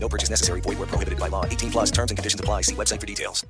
[0.00, 0.60] No purchase necessary.
[0.60, 1.44] Void where prohibited by law.
[1.44, 2.62] 18 plus terms and conditions apply.
[2.62, 3.44] See website for details.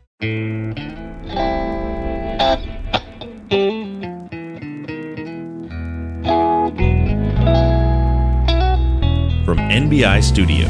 [9.44, 10.68] From NBI Studios,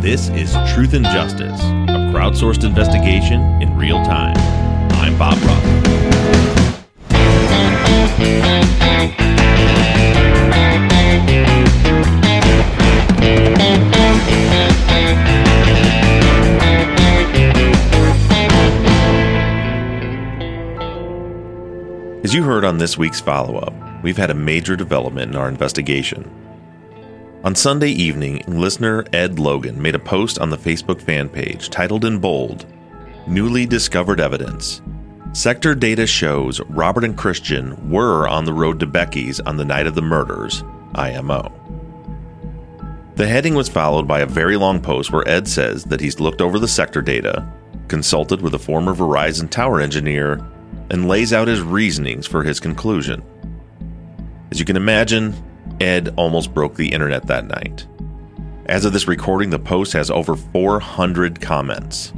[0.00, 4.36] this is Truth and Justice, a crowdsourced investigation in real time.
[4.92, 5.82] I'm Bob Ruff.
[22.24, 23.74] As you heard on this week's follow up,
[24.04, 26.30] we've had a major development in our investigation.
[27.42, 32.04] On Sunday evening, listener Ed Logan made a post on the Facebook fan page titled
[32.04, 32.64] in bold
[33.26, 34.82] Newly Discovered Evidence.
[35.32, 39.88] Sector data shows Robert and Christian were on the road to Becky's on the night
[39.88, 40.62] of the murders,
[40.94, 41.50] IMO.
[43.16, 46.40] The heading was followed by a very long post where Ed says that he's looked
[46.40, 47.52] over the sector data,
[47.88, 50.40] consulted with a former Verizon tower engineer,
[50.92, 53.22] and lays out his reasonings for his conclusion.
[54.50, 55.34] As you can imagine,
[55.80, 57.86] Ed almost broke the internet that night.
[58.66, 62.12] As of this recording, the post has over 400 comments.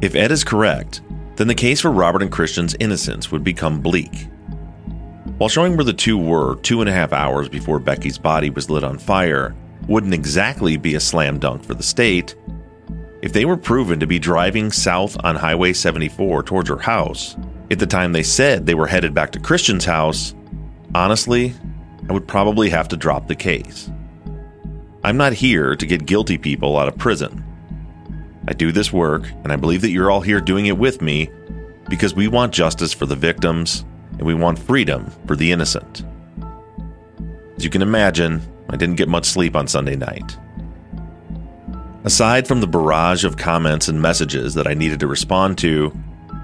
[0.00, 1.02] If Ed is correct,
[1.34, 4.28] then the case for Robert and Christian's innocence would become bleak.
[5.38, 8.70] While showing where the two were two and a half hours before Becky's body was
[8.70, 9.54] lit on fire
[9.88, 12.36] wouldn't exactly be a slam dunk for the state,
[13.20, 17.36] if they were proven to be driving south on Highway 74 towards her house
[17.70, 20.34] at the time they said they were headed back to Christian's house,
[20.94, 21.54] honestly,
[22.08, 23.90] I would probably have to drop the case.
[25.04, 27.44] I'm not here to get guilty people out of prison.
[28.48, 31.30] I do this work, and I believe that you're all here doing it with me
[31.88, 36.02] because we want justice for the victims and we want freedom for the innocent.
[37.56, 38.40] As you can imagine,
[38.70, 40.36] I didn't get much sleep on Sunday night.
[42.04, 45.92] Aside from the barrage of comments and messages that I needed to respond to,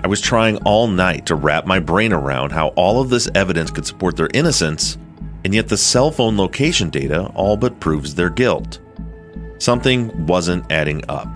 [0.05, 3.71] I was trying all night to wrap my brain around how all of this evidence
[3.71, 4.99] could support their innocence,
[5.47, 8.81] and yet the cell phone location data all but proves their guilt.
[9.57, 11.27] Something wasn't adding up.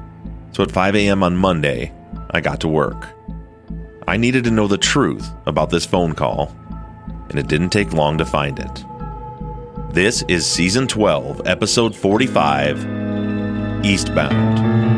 [0.52, 1.22] So at 5 a.m.
[1.22, 1.94] on Monday,
[2.32, 3.08] I got to work.
[4.06, 6.54] I needed to know the truth about this phone call,
[7.30, 8.84] and it didn't take long to find it.
[9.94, 12.86] This is Season 12, Episode 45
[13.82, 14.97] Eastbound.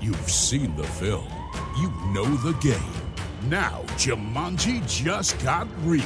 [0.00, 1.28] You've seen the film.
[1.76, 2.94] You know the game.
[3.50, 6.02] Now, Jumanji just got real.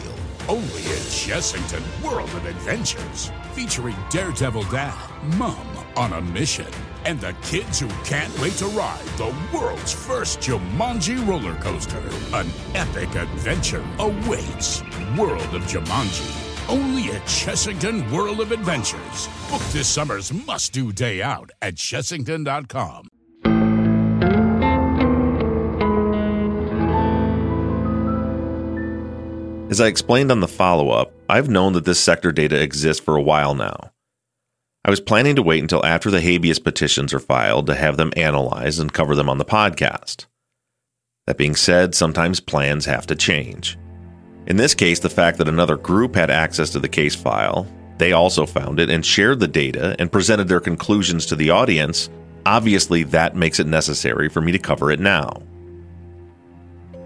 [0.48, 3.30] Only in Chessington World of Adventures.
[3.52, 4.98] Featuring Daredevil Dad,
[5.36, 6.66] Mom on a mission,
[7.04, 12.02] and the kids who can't wait to ride the world's first Jumanji roller coaster.
[12.32, 14.82] An epic adventure awaits.
[15.16, 16.68] World of Jumanji.
[16.68, 19.28] Only at Chessington World of Adventures.
[19.48, 23.13] Book this summer's must do day out at Chessington.com.
[29.74, 33.16] As I explained on the follow up, I've known that this sector data exists for
[33.16, 33.90] a while now.
[34.84, 38.12] I was planning to wait until after the habeas petitions are filed to have them
[38.16, 40.26] analyzed and cover them on the podcast.
[41.26, 43.76] That being said, sometimes plans have to change.
[44.46, 47.66] In this case, the fact that another group had access to the case file,
[47.98, 52.10] they also found it and shared the data and presented their conclusions to the audience,
[52.46, 55.42] obviously that makes it necessary for me to cover it now.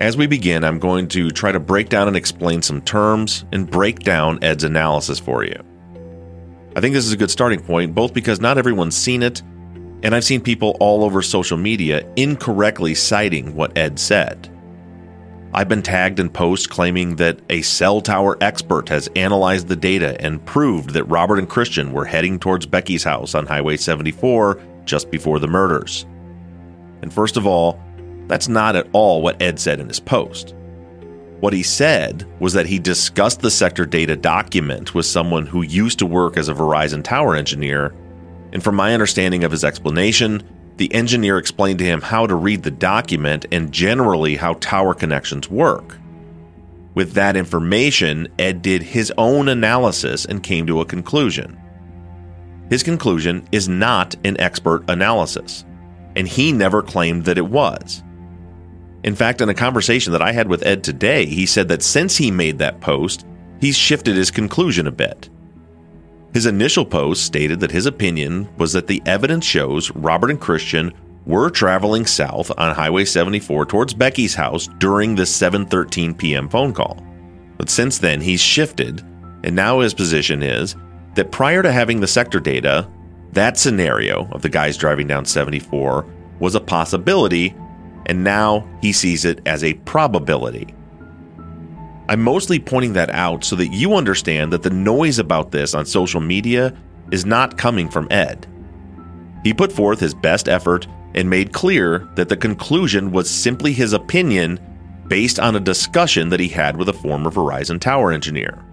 [0.00, 3.68] As we begin, I'm going to try to break down and explain some terms and
[3.68, 5.60] break down Ed's analysis for you.
[6.76, 9.42] I think this is a good starting point, both because not everyone's seen it,
[10.04, 14.48] and I've seen people all over social media incorrectly citing what Ed said.
[15.52, 20.16] I've been tagged in posts claiming that a cell tower expert has analyzed the data
[20.20, 25.10] and proved that Robert and Christian were heading towards Becky's house on Highway 74 just
[25.10, 26.06] before the murders.
[27.02, 27.80] And first of all,
[28.28, 30.54] that's not at all what Ed said in his post.
[31.40, 35.98] What he said was that he discussed the sector data document with someone who used
[36.00, 37.94] to work as a Verizon tower engineer,
[38.52, 40.42] and from my understanding of his explanation,
[40.78, 45.48] the engineer explained to him how to read the document and generally how tower connections
[45.50, 45.98] work.
[46.94, 51.56] With that information, Ed did his own analysis and came to a conclusion.
[52.68, 55.64] His conclusion is not an expert analysis,
[56.16, 58.02] and he never claimed that it was.
[59.08, 62.18] In fact, in a conversation that I had with Ed today, he said that since
[62.18, 63.24] he made that post,
[63.58, 65.30] he's shifted his conclusion a bit.
[66.34, 70.92] His initial post stated that his opinion was that the evidence shows Robert and Christian
[71.24, 76.46] were traveling south on Highway 74 towards Becky's house during the 7:13 p.m.
[76.46, 77.02] phone call.
[77.56, 79.00] But since then, he's shifted,
[79.42, 80.76] and now his position is
[81.14, 82.86] that prior to having the sector data,
[83.32, 86.04] that scenario of the guys driving down 74
[86.40, 87.54] was a possibility
[88.08, 90.74] and now he sees it as a probability.
[92.08, 95.84] I'm mostly pointing that out so that you understand that the noise about this on
[95.84, 96.74] social media
[97.10, 98.46] is not coming from Ed.
[99.44, 103.92] He put forth his best effort and made clear that the conclusion was simply his
[103.92, 104.58] opinion
[105.06, 108.64] based on a discussion that he had with a former Verizon tower engineer.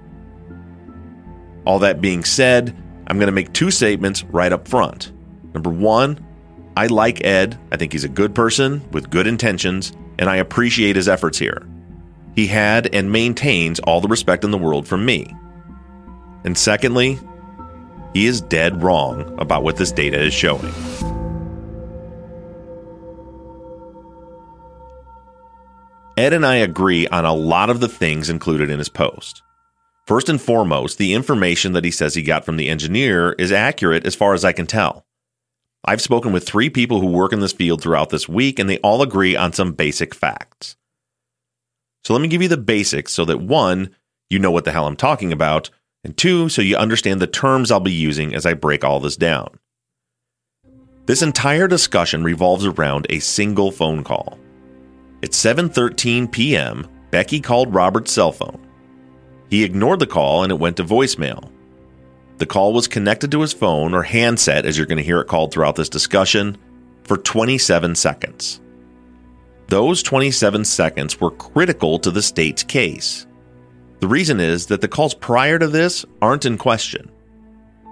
[1.66, 2.76] All that being said,
[3.08, 5.12] I'm going to make two statements right up front.
[5.54, 6.26] Number one,
[6.78, 7.58] I like Ed.
[7.72, 11.66] I think he's a good person with good intentions, and I appreciate his efforts here.
[12.36, 15.34] He had and maintains all the respect in the world from me.
[16.44, 17.18] And secondly,
[18.14, 20.74] he is dead wrong about what this data is showing.
[26.18, 29.42] Ed and I agree on a lot of the things included in his post.
[30.08, 34.06] First and foremost, the information that he says he got from the engineer is accurate
[34.06, 35.06] as far as I can tell.
[35.86, 38.80] I've spoken with three people who work in this field throughout this week, and they
[38.80, 40.76] all agree on some basic facts.
[42.04, 43.96] So let me give you the basics so that one,
[44.30, 45.70] you know what the hell I'm talking about,
[46.04, 49.16] and two, so you understand the terms I'll be using as I break all this
[49.16, 49.60] down.
[51.06, 54.40] This entire discussion revolves around a single phone call.
[55.22, 58.60] At 7:13 p.m., Becky called Robert's cell phone.
[59.50, 61.52] He ignored the call and it went to voicemail.
[62.38, 65.28] The call was connected to his phone or handset, as you're going to hear it
[65.28, 66.58] called throughout this discussion,
[67.04, 68.60] for 27 seconds.
[69.68, 73.26] Those 27 seconds were critical to the state's case.
[74.00, 77.10] The reason is that the calls prior to this aren't in question.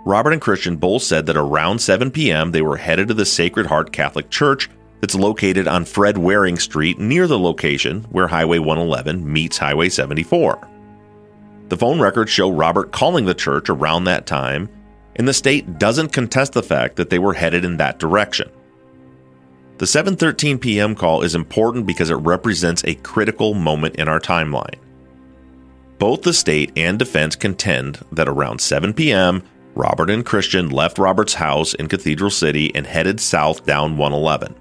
[0.06, 2.51] Robert and Christian both said that around 7 p.m.
[2.51, 4.69] they were headed to the Sacred Heart Catholic Church
[5.00, 10.69] that's located on Fred Waring Street near the location where Highway 111 meets Highway 74.
[11.73, 14.69] The phone records show Robert calling the church around that time,
[15.15, 18.47] and the state doesn't contest the fact that they were headed in that direction.
[19.79, 20.93] The 7:13 p.m.
[20.93, 24.75] call is important because it represents a critical moment in our timeline.
[25.97, 29.41] Both the state and defense contend that around 7 p.m.,
[29.73, 34.53] Robert and Christian left Robert's house in Cathedral City and headed south down 111.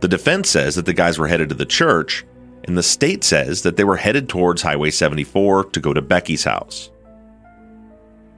[0.00, 2.24] The defense says that the guys were headed to the church,
[2.64, 6.44] and the state says that they were headed towards Highway 74 to go to Becky's
[6.44, 6.90] house.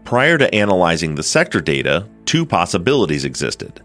[0.04, 3.80] Prior to analyzing the sector data, two possibilities existed.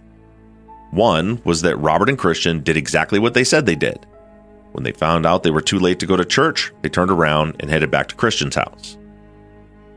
[0.92, 4.06] One was that Robert and Christian did exactly what they said they did.
[4.72, 7.56] When they found out they were too late to go to church, they turned around
[7.60, 8.98] and headed back to Christian's house.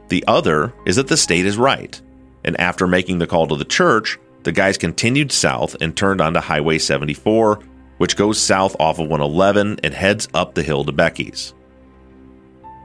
[0.09, 2.00] The other is that the state is right,
[2.44, 6.40] and after making the call to the church, the guys continued south and turned onto
[6.40, 7.61] Highway 74
[8.00, 11.52] which goes south off of 111 and heads up the hill to Becky's.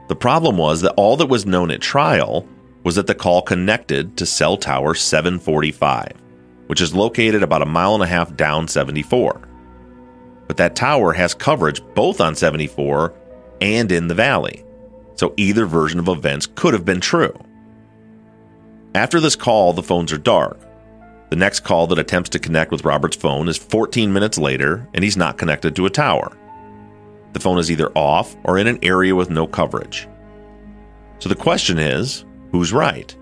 [0.08, 2.46] The problem was that all that was known at trial
[2.84, 6.12] was that the call connected to cell tower 745,
[6.66, 9.40] which is located about a mile and a half down 74.
[10.46, 13.14] But that tower has coverage both on 74
[13.62, 14.66] and in the valley,
[15.14, 17.32] so either version of events could have been true.
[18.94, 20.60] After this call, the phones are dark,
[21.28, 25.02] the next call that attempts to connect with Robert's phone is 14 minutes later, and
[25.02, 26.36] he's not connected to a tower.
[27.32, 30.08] The phone is either off or in an area with no coverage.
[31.18, 33.14] So the question is who's right?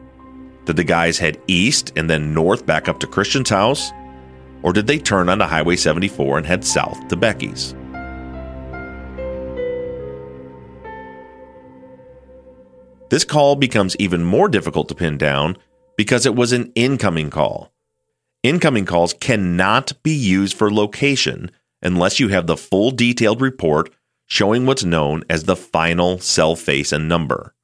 [0.66, 3.90] Did the guys head east and then north back up to Christian's house?
[4.62, 7.75] Or did they turn onto Highway 74 and head south to Becky's?
[13.11, 15.56] This call becomes even more difficult to pin down
[15.96, 17.73] because it was an incoming call.
[18.44, 23.90] Incoming calls cannot be used for location unless you have the full detailed report
[24.26, 27.54] showing what's known as the final cell face and number.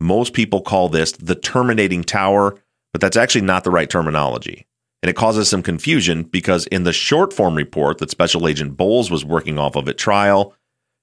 [0.00, 2.58] Most people call this the terminating tower,
[2.92, 4.66] but that's actually not the right terminology.
[5.02, 9.10] And it causes some confusion because in the short form report that Special Agent Bowles
[9.10, 10.54] was working off of at trial,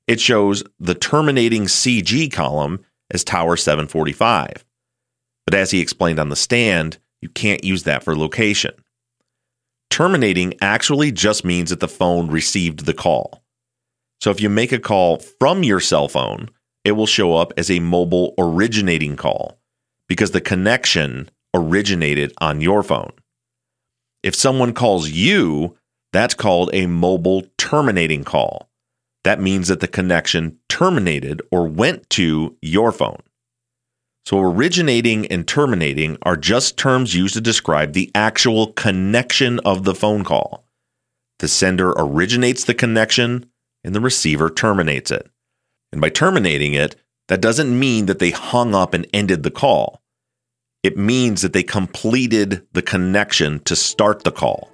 [0.06, 4.64] it shows the terminating CG column as Tower 745.
[5.48, 8.74] But as he explained on the stand, you can't use that for location.
[10.00, 13.44] Terminating actually just means that the phone received the call.
[14.22, 16.50] So if you make a call from your cell phone,
[16.86, 19.60] it will show up as a mobile originating call
[20.08, 23.12] because the connection originated on your phone.
[24.24, 25.76] If someone calls you,
[26.14, 28.70] that's called a mobile terminating call.
[29.26, 33.20] That means that the connection terminated or went to your phone.
[34.26, 39.96] So, originating and terminating are just terms used to describe the actual connection of the
[39.96, 40.66] phone call.
[41.40, 43.46] The sender originates the connection
[43.84, 45.30] and the receiver terminates it.
[45.92, 46.96] And by terminating it,
[47.28, 50.02] that doesn't mean that they hung up and ended the call.
[50.84, 54.72] It means that they completed the connection to start the call.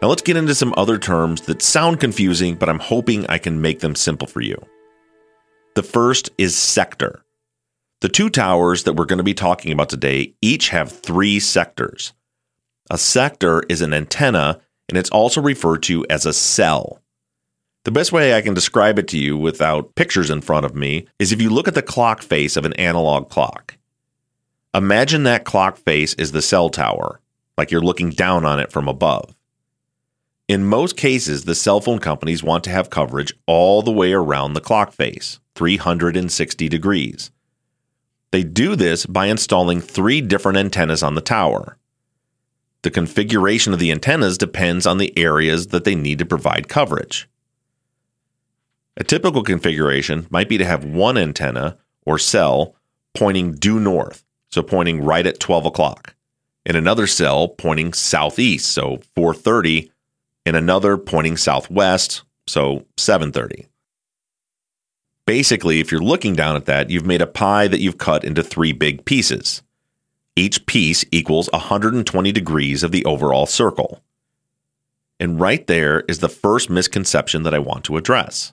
[0.00, 3.60] Now let's get into some other terms that sound confusing, but I'm hoping I can
[3.60, 4.60] make them simple for you.
[5.74, 7.24] The first is sector.
[8.02, 12.12] The two towers that we're going to be talking about today each have three sectors.
[12.90, 17.00] A sector is an antenna, and it's also referred to as a cell.
[17.84, 21.06] The best way I can describe it to you without pictures in front of me
[21.18, 23.78] is if you look at the clock face of an analog clock.
[24.74, 27.18] Imagine that clock face is the cell tower,
[27.56, 29.34] like you're looking down on it from above.
[30.48, 34.52] In most cases, the cell phone companies want to have coverage all the way around
[34.52, 37.30] the clock face, 360 degrees.
[38.30, 41.76] They do this by installing three different antennas on the tower.
[42.82, 47.28] The configuration of the antennas depends on the areas that they need to provide coverage.
[48.96, 52.74] A typical configuration might be to have one antenna or cell
[53.14, 56.14] pointing due north, so pointing right at 12 o'clock,
[56.66, 59.90] and another cell pointing southeast, so 430
[60.44, 63.68] and another pointing southwest, so 730.
[65.26, 68.42] Basically, if you're looking down at that, you've made a pie that you've cut into
[68.42, 69.62] three big pieces.
[70.34, 74.02] Each piece equals 120 degrees of the overall circle.
[75.20, 78.52] And right there is the first misconception that I want to address.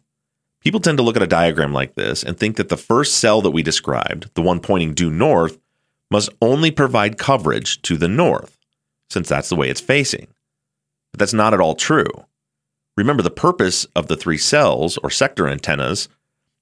[0.62, 3.42] People tend to look at a diagram like this and think that the first cell
[3.42, 5.58] that we described, the one pointing due north,
[6.12, 8.58] must only provide coverage to the north,
[9.10, 10.28] since that's the way it's facing.
[11.12, 12.12] But that's not at all true.
[12.98, 16.10] Remember, the purpose of the three cells or sector antennas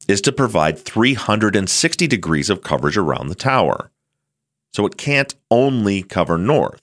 [0.08, 3.92] is to provide 360 degrees of coverage around the tower.
[4.74, 6.82] So it can't only cover north.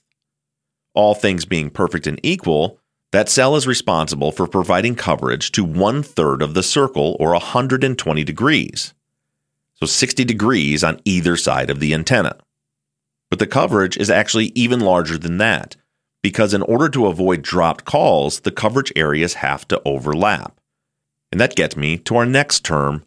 [0.93, 2.79] All things being perfect and equal,
[3.11, 8.23] that cell is responsible for providing coverage to one third of the circle or 120
[8.23, 8.93] degrees.
[9.75, 12.37] So 60 degrees on either side of the antenna.
[13.29, 15.75] But the coverage is actually even larger than that
[16.21, 20.59] because in order to avoid dropped calls, the coverage areas have to overlap.
[21.31, 23.03] And that gets me to our next term,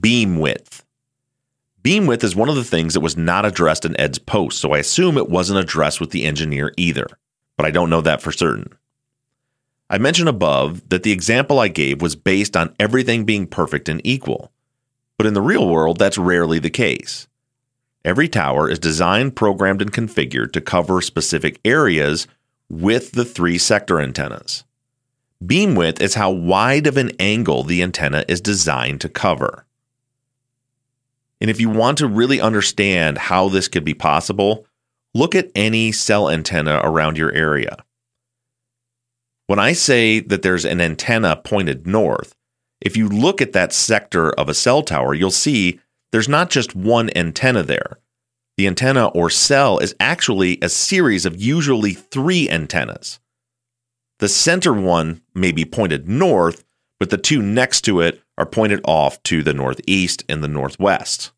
[0.00, 0.84] beam width.
[1.82, 4.72] Beam width is one of the things that was not addressed in Ed's post, so
[4.72, 7.06] I assume it wasn't addressed with the engineer either,
[7.56, 8.72] but I don't know that for certain.
[9.90, 14.00] I mentioned above that the example I gave was based on everything being perfect and
[14.04, 14.52] equal,
[15.18, 17.26] but in the real world, that's rarely the case.
[18.04, 22.26] Every tower is designed, programmed, and configured to cover specific areas
[22.68, 24.64] with the three sector antennas.
[25.46, 29.64] Beam width is how wide of an angle the antenna is designed to cover.
[31.40, 34.66] And if you want to really understand how this could be possible,
[35.14, 37.84] look at any cell antenna around your area.
[39.46, 42.34] When I say that there's an antenna pointed north,
[42.80, 45.80] if you look at that sector of a cell tower, you'll see
[46.12, 47.98] there's not just one antenna there.
[48.56, 53.18] The antenna or cell is actually a series of usually three antennas.
[54.22, 56.64] The center one may be pointed north,
[57.00, 61.32] but the two next to it are pointed off to the northeast and the northwest.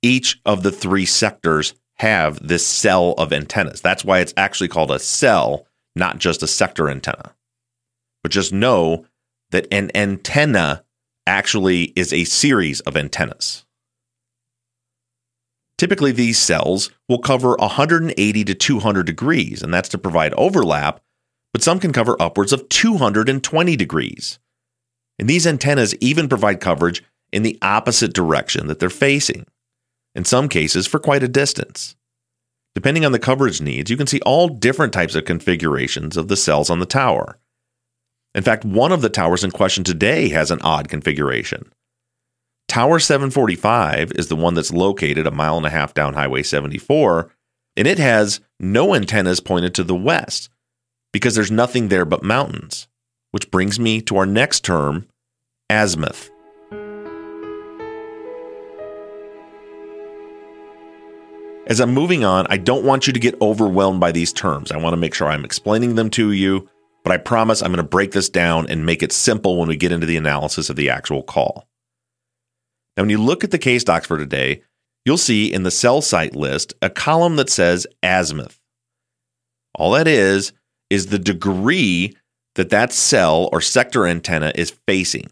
[0.00, 3.82] Each of the three sectors have this cell of antennas.
[3.82, 7.34] That's why it's actually called a cell, not just a sector antenna.
[8.22, 9.04] But just know
[9.50, 10.82] that an antenna
[11.26, 13.66] actually is a series of antennas.
[15.76, 21.02] Typically, these cells will cover 180 to 200 degrees, and that's to provide overlap,
[21.54, 24.40] but some can cover upwards of 220 degrees.
[25.20, 29.46] And these antennas even provide coverage in the opposite direction that they're facing,
[30.16, 31.94] in some cases for quite a distance.
[32.74, 36.36] Depending on the coverage needs, you can see all different types of configurations of the
[36.36, 37.38] cells on the tower,
[38.34, 41.70] In fact, one of the towers in question today has an odd configuration.
[42.66, 47.30] Tower 745 is the one that's located a mile and a half down Highway 74,
[47.76, 50.50] and it has no antennas pointed to the west
[51.14, 52.88] because there's nothing there but mountains.
[53.30, 55.06] Which brings me to our next term,
[55.70, 56.28] azimuth.
[61.68, 64.72] As I'm moving on, I don't want you to get overwhelmed by these terms.
[64.72, 66.68] I want to make sure I'm explaining them to you,
[67.04, 69.76] but I promise I'm going to break this down and make it simple when we
[69.76, 71.68] get into the analysis of the actual call.
[72.96, 74.62] Now, when you look at the case docs for today,
[75.04, 78.58] you'll see in the cell site list a column that says azimuth.
[79.76, 80.52] All that is,
[80.94, 82.16] is the degree
[82.54, 85.26] that that cell or sector antenna is facing.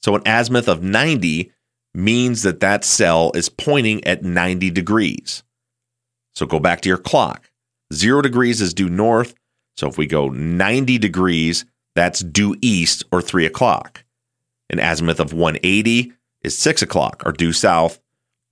[0.00, 1.50] So an azimuth of 90
[1.92, 5.42] means that that cell is pointing at 90 degrees.
[6.34, 7.50] So go back to your clock.
[7.92, 9.34] Zero degrees is due north.
[9.76, 11.64] So if we go 90 degrees,
[11.96, 14.04] that's due east or three o'clock.
[14.70, 17.98] An azimuth of 180 is six o'clock or due south.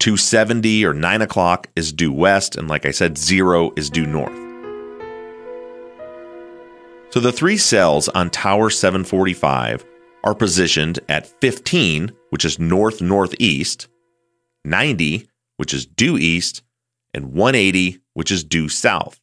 [0.01, 2.57] 270 or nine o'clock is due west.
[2.57, 4.50] And like I said, zero is due north.
[7.11, 9.85] So the three cells on Tower 745
[10.23, 13.89] are positioned at 15, which is north northeast,
[14.65, 15.27] 90,
[15.57, 16.63] which is due east,
[17.13, 19.21] and 180, which is due south.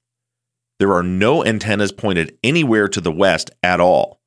[0.79, 4.19] There are no antennas pointed anywhere to the west at all.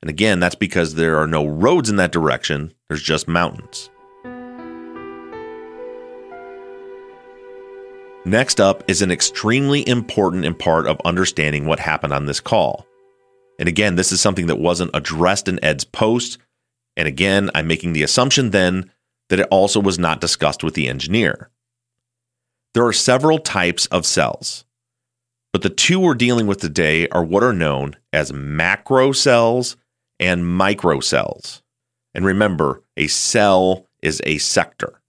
[0.00, 3.90] And again, that's because there are no roads in that direction, there's just mountains.
[8.24, 12.86] Next up is an extremely important part of understanding what happened on this call.
[13.58, 16.38] And again, this is something that wasn't addressed in Ed's post.
[16.96, 18.90] And again, I'm making the assumption then
[19.28, 21.50] that it also was not discussed with the engineer.
[22.74, 24.64] There are several types of cells,
[25.52, 29.76] but the two we're dealing with today are what are known as macro cells
[30.18, 31.62] and micro cells.
[32.14, 35.00] And remember, a cell is a sector.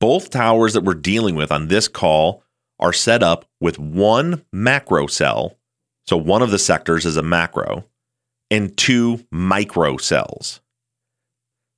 [0.00, 2.42] Both towers that we're dealing with on this call
[2.78, 5.56] are set up with one macro cell,
[6.06, 7.84] so one of the sectors is a macro,
[8.50, 10.60] and two micro cells.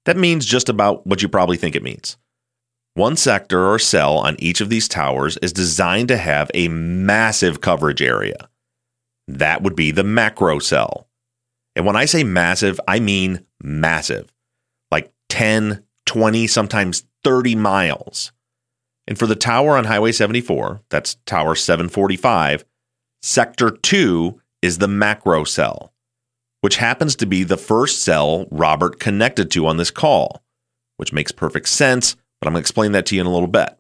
[0.04, 2.16] That means just about what you probably think it means.
[2.94, 7.60] One sector or cell on each of these towers is designed to have a massive
[7.60, 8.48] coverage area.
[9.28, 11.08] That would be the macro cell.
[11.74, 14.32] And when I say massive, I mean massive,
[14.90, 18.32] like 10, 20, sometimes 30 miles.
[19.06, 22.64] And for the tower on Highway 74, that's Tower 745,
[23.28, 25.92] Sector 2 is the macro cell,
[26.60, 30.44] which happens to be the first cell Robert connected to on this call,
[30.96, 33.48] which makes perfect sense but I'm going to explain that to you in a little
[33.48, 33.76] bit.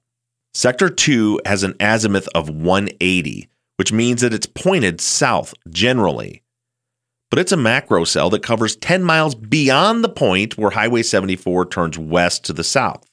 [0.52, 6.42] Sector 2 has an azimuth of 180, which means that it's pointed south generally.
[7.30, 11.66] But it's a macro cell that covers 10 miles beyond the point where Highway 74
[11.66, 13.08] turns west to the south.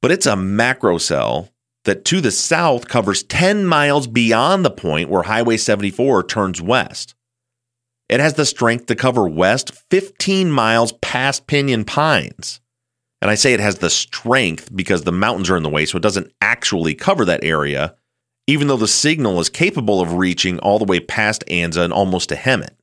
[0.00, 1.48] But it's a macro cell
[1.86, 7.14] that to the south covers 10 miles beyond the point where Highway 74 turns west.
[8.08, 12.60] It has the strength to cover west 15 miles past Pinyon Pines.
[13.22, 15.96] And I say it has the strength because the mountains are in the way, so
[15.96, 17.96] it doesn't actually cover that area,
[18.46, 22.28] even though the signal is capable of reaching all the way past Anza and almost
[22.28, 22.76] to Hemet.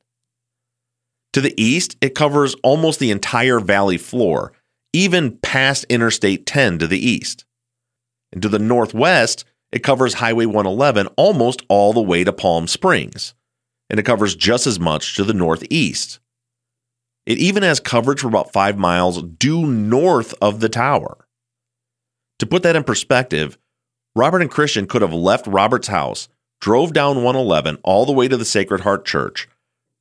[1.33, 4.53] To the east, it covers almost the entire valley floor,
[4.91, 7.45] even past Interstate 10 to the east.
[8.33, 13.35] And to the northwest, it covers Highway 111 almost all the way to Palm Springs,
[13.89, 16.19] and it covers just as much to the northeast.
[17.25, 21.27] It even has coverage for about five miles due north of the tower.
[22.39, 23.57] To put that in perspective,
[24.15, 26.27] Robert and Christian could have left Robert's house,
[26.59, 29.47] drove down 111 all the way to the Sacred Heart Church,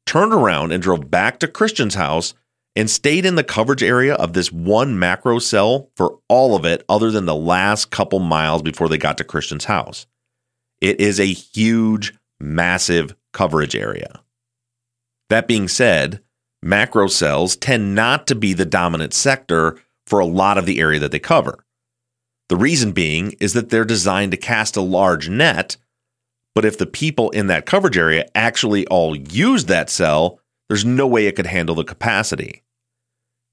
[0.07, 2.35] turned around and drove back to Christian's house,
[2.75, 6.85] and stayed in the coverage area of this one macro cell for all of it,
[6.89, 10.07] other than the last couple miles before they got to Christian's house.
[10.81, 14.23] It is a huge, massive coverage area.
[15.29, 16.21] That being said,
[16.63, 20.99] macro cells tend not to be the dominant sector for a lot of the area
[20.99, 21.65] that they cover.
[22.49, 25.77] The reason being is that they're designed to cast a large net,
[26.55, 30.39] but if the people in that coverage area actually all use that cell,
[30.73, 32.63] there's no way it could handle the capacity.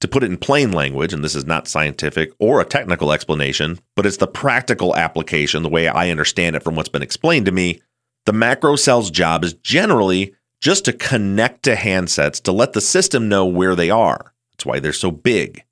[0.00, 3.78] To put it in plain language, and this is not scientific or a technical explanation,
[3.94, 7.52] but it's the practical application, the way I understand it from what's been explained to
[7.52, 7.82] me,
[8.24, 13.28] the macro cell's job is generally just to connect to handsets to let the system
[13.28, 14.32] know where they are.
[14.52, 15.62] That's why they're so big.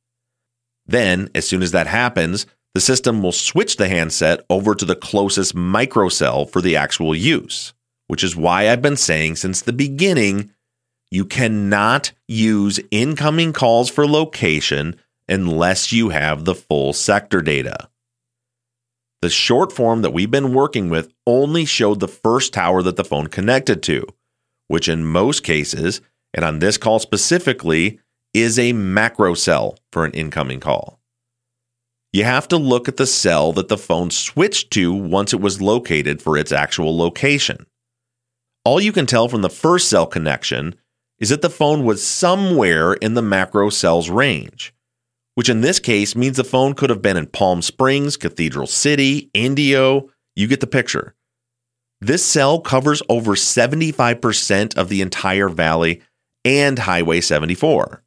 [0.84, 4.94] Then, as soon as that happens, the system will switch the handset over to the
[4.94, 7.72] closest microcell for the actual use,
[8.06, 10.50] which is why I've been saying since the beginning
[11.10, 14.96] you cannot use incoming calls for location
[15.28, 17.88] unless you have the full sector data.
[19.20, 23.04] The short form that we've been working with only showed the first tower that the
[23.04, 24.06] phone connected to,
[24.68, 26.00] which in most cases,
[26.32, 28.00] and on this call specifically,
[28.32, 31.00] is a macro cell for an incoming call.
[32.12, 35.60] You have to look at the cell that the phone switched to once it was
[35.60, 37.66] located for its actual location.
[38.64, 40.74] All you can tell from the first cell connection
[41.20, 44.74] is that the phone was somewhere in the macro cell's range,
[45.34, 49.30] which in this case means the phone could have been in Palm Springs, Cathedral City,
[49.34, 50.08] Indio.
[50.36, 51.14] You get the picture.
[52.00, 56.02] This cell covers over 75% of the entire valley
[56.44, 58.02] and Highway 74.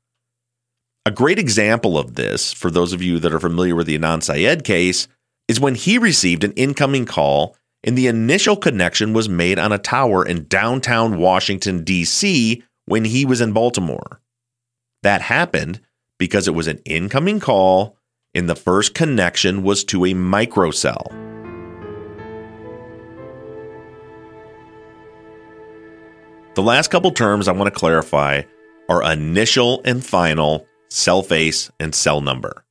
[1.06, 4.24] A great example of this, for those of you that are familiar with the Adnan
[4.24, 5.08] Syed case,
[5.48, 9.78] is when he received an incoming call and the initial connection was made on a
[9.78, 14.20] tower in downtown Washington, D.C., when he was in Baltimore.
[15.02, 15.80] That happened
[16.20, 17.98] because it was an incoming call
[18.36, 21.10] and the first connection was to a microcell.
[26.56, 28.42] The last couple terms I want to clarify
[28.90, 32.66] are initial and final, cell face, and cell number.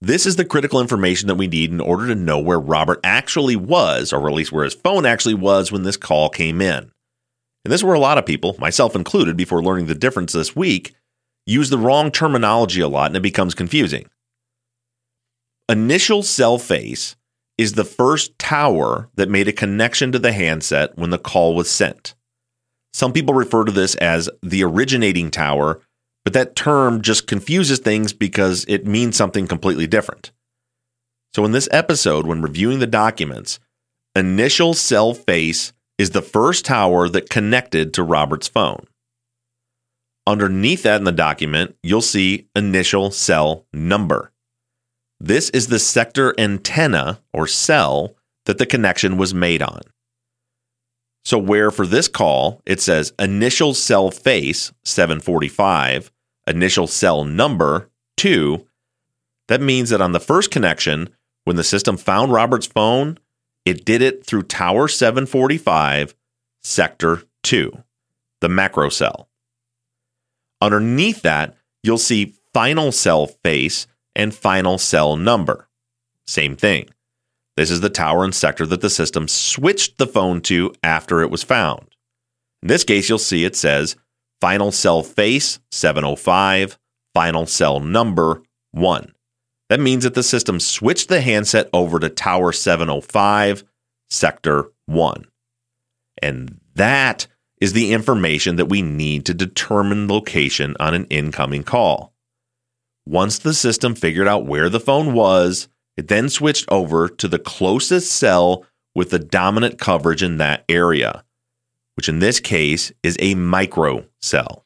[0.00, 3.56] This is the critical information that we need in order to know where Robert actually
[3.56, 6.92] was, or at least where his phone actually was when this call came in.
[7.66, 10.54] And this is where a lot of people, myself included, before learning the difference this
[10.54, 10.94] week,
[11.46, 14.06] use the wrong terminology a lot and it becomes confusing.
[15.68, 17.16] Initial cell face
[17.58, 21.68] is the first tower that made a connection to the handset when the call was
[21.68, 22.14] sent.
[22.92, 25.80] Some people refer to this as the originating tower,
[26.22, 30.30] but that term just confuses things because it means something completely different.
[31.34, 33.58] So, in this episode, when reviewing the documents,
[34.14, 38.86] initial cell face is the first tower that connected to Robert's phone.
[40.26, 44.32] Underneath that in the document, you'll see initial cell number.
[45.20, 49.80] This is the sector antenna or cell that the connection was made on.
[51.24, 56.12] So, where for this call it says initial cell face 745,
[56.46, 58.64] initial cell number 2,
[59.48, 61.08] that means that on the first connection,
[61.44, 63.18] when the system found Robert's phone,
[63.66, 66.14] it did it through Tower 745,
[66.62, 67.82] Sector 2,
[68.40, 69.28] the macro cell.
[70.62, 75.68] Underneath that, you'll see final cell face and final cell number.
[76.26, 76.88] Same thing.
[77.56, 81.30] This is the tower and sector that the system switched the phone to after it
[81.30, 81.88] was found.
[82.62, 83.96] In this case, you'll see it says
[84.40, 86.78] final cell face 705,
[87.14, 89.12] final cell number 1.
[89.68, 93.64] That means that the system switched the handset over to Tower 705,
[94.08, 95.26] Sector 1.
[96.22, 97.26] And that
[97.60, 102.12] is the information that we need to determine location on an incoming call.
[103.06, 107.38] Once the system figured out where the phone was, it then switched over to the
[107.38, 111.24] closest cell with the dominant coverage in that area,
[111.94, 114.65] which in this case is a micro cell.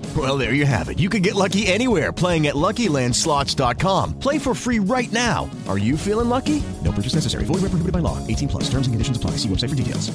[0.15, 0.99] Well, there you have it.
[0.99, 4.19] You can get lucky anywhere playing at LuckyLandSlots.com.
[4.19, 5.49] Play for free right now.
[5.69, 6.61] Are you feeling lucky?
[6.83, 7.45] No purchase necessary.
[7.45, 8.17] Void where prohibited by law.
[8.27, 8.63] 18 plus.
[8.65, 9.31] Terms and conditions apply.
[9.37, 10.11] See website for details.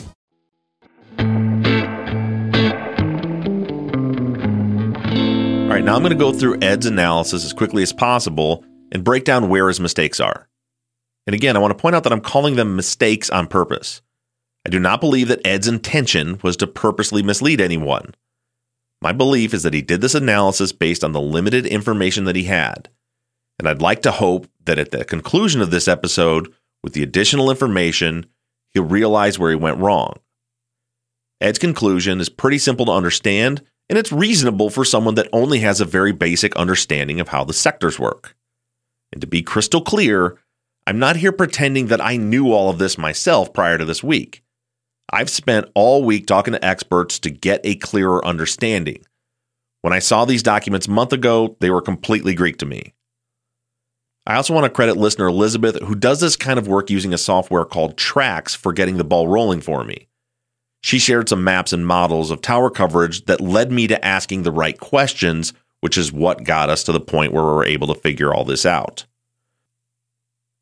[5.67, 9.03] All right, now I'm going to go through Ed's analysis as quickly as possible and
[9.03, 10.49] break down where his mistakes are.
[11.27, 14.01] And again, I want to point out that I'm calling them mistakes on purpose.
[14.65, 18.15] I do not believe that Ed's intention was to purposely mislead anyone.
[19.01, 22.45] My belief is that he did this analysis based on the limited information that he
[22.45, 22.89] had.
[23.59, 27.51] And I'd like to hope that at the conclusion of this episode, with the additional
[27.51, 28.27] information,
[28.73, 30.15] he'll realize where he went wrong.
[31.41, 35.81] Ed's conclusion is pretty simple to understand and it's reasonable for someone that only has
[35.81, 38.37] a very basic understanding of how the sectors work.
[39.13, 40.39] And to be crystal clear,
[40.87, 44.43] I'm not here pretending that I knew all of this myself prior to this week.
[45.11, 49.05] I've spent all week talking to experts to get a clearer understanding.
[49.83, 52.93] When I saw these documents a month ago, they were completely Greek to me.
[54.27, 57.19] I also want to credit listener Elizabeth, who does this kind of work using a
[57.19, 60.09] software called Trax for getting the ball rolling for me.
[60.83, 64.51] She shared some maps and models of tower coverage that led me to asking the
[64.51, 68.01] right questions, which is what got us to the point where we were able to
[68.01, 69.05] figure all this out.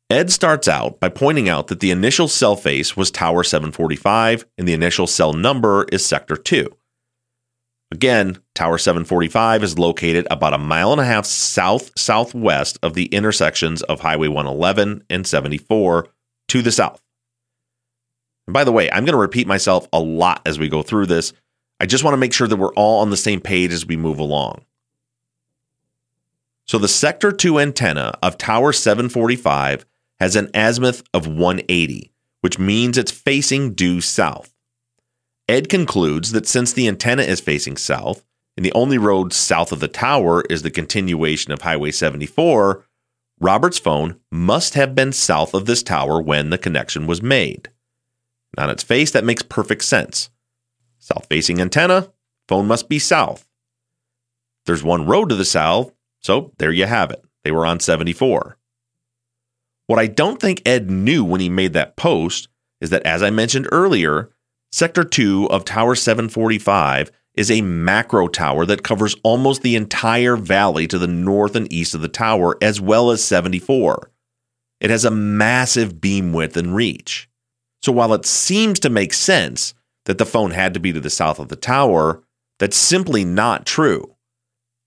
[0.09, 4.67] Ed starts out by pointing out that the initial cell face was Tower 745 and
[4.67, 6.69] the initial cell number is Sector 2.
[7.91, 13.05] Again, Tower 745 is located about a mile and a half south southwest of the
[13.05, 16.07] intersections of Highway 111 and 74
[16.49, 17.01] to the south.
[18.45, 21.07] And by the way, I'm going to repeat myself a lot as we go through
[21.07, 21.33] this.
[21.79, 23.97] I just want to make sure that we're all on the same page as we
[23.97, 24.65] move along.
[26.67, 29.85] So the Sector 2 antenna of Tower 745
[30.19, 34.53] has an azimuth of 180, which means it's facing due south.
[35.47, 38.25] Ed concludes that since the antenna is facing south,
[38.57, 42.85] and the only road south of the tower is the continuation of Highway 74,
[43.39, 47.69] Robert's phone must have been south of this tower when the connection was made.
[48.57, 50.29] On its face, that makes perfect sense.
[50.99, 52.11] South facing antenna,
[52.47, 53.45] phone must be south.
[54.65, 57.23] There's one road to the south, so there you have it.
[57.43, 58.57] They were on 74.
[59.87, 62.47] What I don't think Ed knew when he made that post
[62.81, 64.31] is that, as I mentioned earlier,
[64.71, 70.87] Sector 2 of Tower 745 is a macro tower that covers almost the entire valley
[70.87, 74.11] to the north and east of the tower, as well as 74.
[74.79, 77.29] It has a massive beam width and reach.
[77.81, 79.73] So while it seems to make sense
[80.05, 82.23] that the phone had to be to the south of the tower,
[82.59, 84.15] that's simply not true.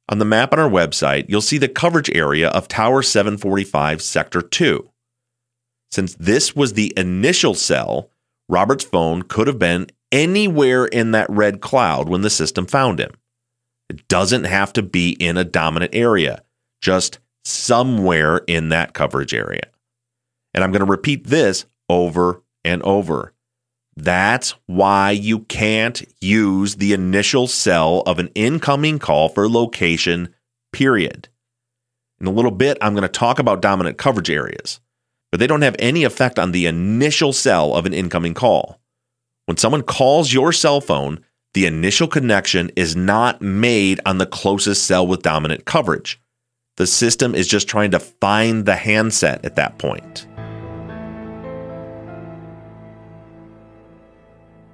[0.09, 4.43] On the map on our website, you'll see the coverage area of Tower 745 Sector
[4.43, 4.88] 2.
[5.91, 8.11] Since this was the initial cell,
[8.49, 13.13] Robert's phone could have been anywhere in that red cloud when the system found him.
[13.89, 16.43] It doesn't have to be in a dominant area,
[16.81, 19.63] just somewhere in that coverage area.
[20.55, 23.33] And I'm going to repeat this over and over.
[23.97, 30.35] That's why you can't use the initial cell of an incoming call for location,
[30.73, 31.29] period.
[32.21, 34.81] In a little bit, I'm going to talk about dominant coverage areas,
[35.31, 38.81] but they don't have any effect on the initial cell of an incoming call.
[39.47, 44.85] When someone calls your cell phone, the initial connection is not made on the closest
[44.85, 46.21] cell with dominant coverage.
[46.77, 50.27] The system is just trying to find the handset at that point.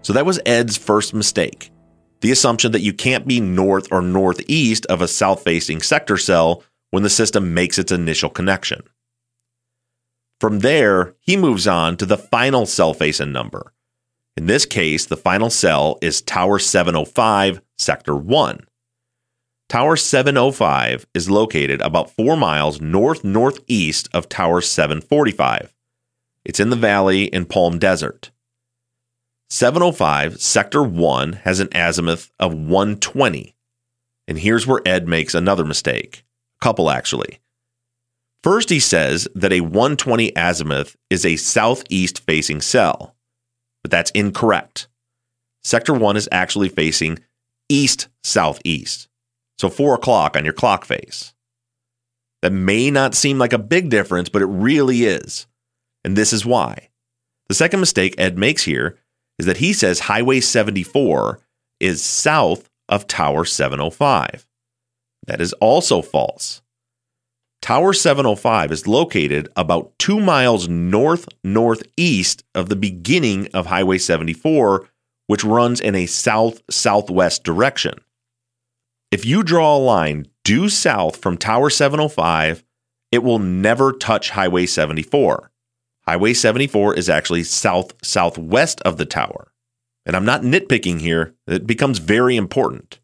[0.02, 1.70] So that was Ed's first mistake
[2.24, 6.62] the assumption that you can't be north or northeast of a south facing sector cell
[6.90, 8.82] when the system makes its initial connection.
[10.40, 13.72] From there, he moves on to the final cell facing number.
[14.36, 18.66] In this case, the final cell is Tower 705, Sector 1.
[19.68, 25.74] Tower 705 is located about four miles north northeast of Tower 745.
[26.44, 28.30] It's in the valley in Palm Desert.
[29.50, 33.54] 705 Sector 1 has an azimuth of 120.
[34.26, 36.24] And here's where Ed makes another mistake.
[36.60, 37.40] A couple, actually.
[38.44, 43.16] First, he says that a 120 azimuth is a southeast facing cell,
[43.82, 44.86] but that's incorrect.
[45.62, 47.20] Sector 1 is actually facing
[47.70, 49.08] east southeast,
[49.56, 51.32] so 4 o'clock on your clock face.
[52.42, 55.46] That may not seem like a big difference, but it really is.
[56.04, 56.90] And this is why.
[57.48, 58.98] The second mistake Ed makes here
[59.38, 61.40] is that he says Highway 74
[61.80, 64.46] is south of Tower 705.
[65.28, 66.60] That is also false.
[67.64, 74.86] Tower 705 is located about two miles north northeast of the beginning of Highway 74,
[75.28, 77.94] which runs in a south southwest direction.
[79.10, 82.62] If you draw a line due south from Tower 705,
[83.10, 85.50] it will never touch Highway 74.
[86.06, 89.54] Highway 74 is actually south southwest of the tower.
[90.04, 93.00] And I'm not nitpicking here, it becomes very important.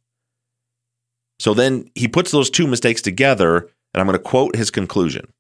[1.39, 5.33] So then he puts those two mistakes together, and I'm going to quote his conclusion.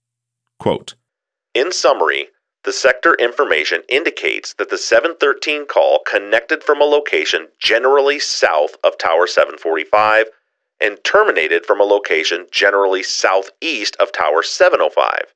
[0.58, 0.94] Quote
[1.54, 2.28] In summary,
[2.64, 8.98] the sector information indicates that the 713 call connected from a location generally south of
[8.98, 10.26] Tower 745
[10.80, 15.34] and terminated from a location generally southeast of Tower 705.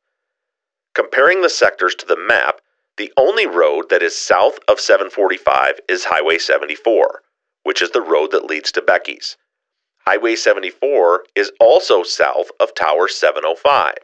[0.95, 2.61] Comparing the sectors to the map,
[2.97, 7.23] the only road that is south of 745 is Highway 74,
[7.63, 9.37] which is the road that leads to Becky's.
[10.07, 13.95] Highway 74 is also south of Tower 705.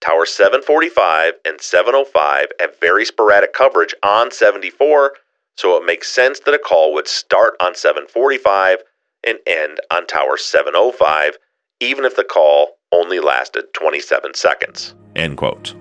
[0.00, 5.12] Tower 745 and 705 have very sporadic coverage on 74,
[5.56, 8.78] so it makes sense that a call would start on 745
[9.24, 11.36] and end on Tower 705,
[11.78, 14.94] even if the call only lasted 27 seconds.
[15.14, 15.76] End quote.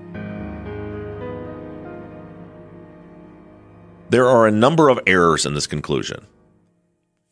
[4.10, 6.28] There are a number of errors in this conclusion.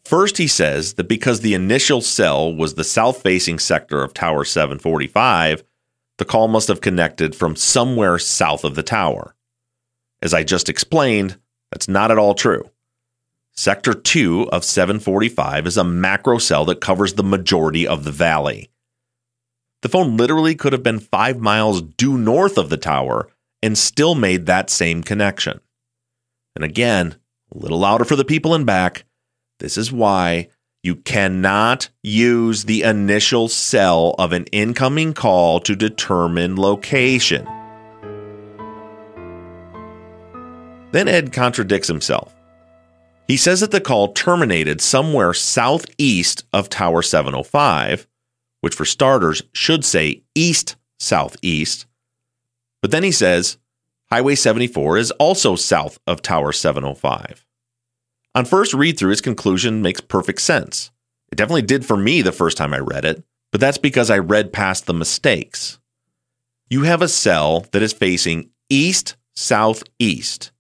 [0.08, 4.46] First, he says that because the initial cell was the south facing sector of Tower
[4.46, 5.66] 745,
[6.18, 9.36] the call must have connected from somewhere south of the tower.
[10.22, 11.38] As I just explained,
[11.74, 12.72] that's not at all true.
[13.52, 18.70] Sector 2 of 745 is a macro cell that covers the majority of the valley.
[19.82, 23.28] The phone literally could have been five miles due north of the tower
[23.62, 25.60] and still made that same connection.
[26.56, 27.18] And again,
[27.54, 29.04] a little louder for the people in back.
[29.60, 30.50] This is why
[30.84, 37.46] you cannot use the initial cell of an incoming call to determine location.
[40.92, 42.34] Then Ed contradicts himself.
[43.28, 48.08] He says that the call terminated somewhere southeast of Tower 705,
[48.62, 51.86] which for starters should say east southeast.
[52.82, 53.58] But then he says
[54.10, 57.47] Highway 74 is also south of Tower 705.
[58.38, 60.92] On first read through, his conclusion makes perfect sense.
[61.32, 64.20] It definitely did for me the first time I read it, but that's because I
[64.20, 65.80] read past the mistakes.
[66.70, 70.52] You have a cell that is facing east southeast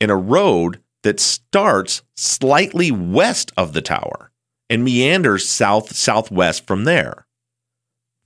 [0.00, 4.32] in a road that starts slightly west of the tower
[4.68, 7.28] and meanders south southwest from there.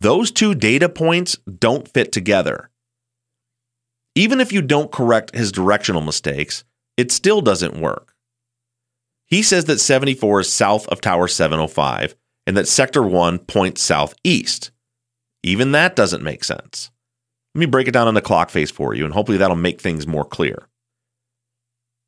[0.01, 2.71] Those two data points don't fit together.
[4.15, 6.65] Even if you don't correct his directional mistakes,
[6.97, 8.15] it still doesn't work.
[9.27, 12.15] He says that 74 is south of Tower 705
[12.47, 14.71] and that Sector 1 points southeast.
[15.43, 16.91] Even that doesn't make sense.
[17.55, 19.81] Let me break it down on the clock face for you, and hopefully that'll make
[19.81, 20.69] things more clear.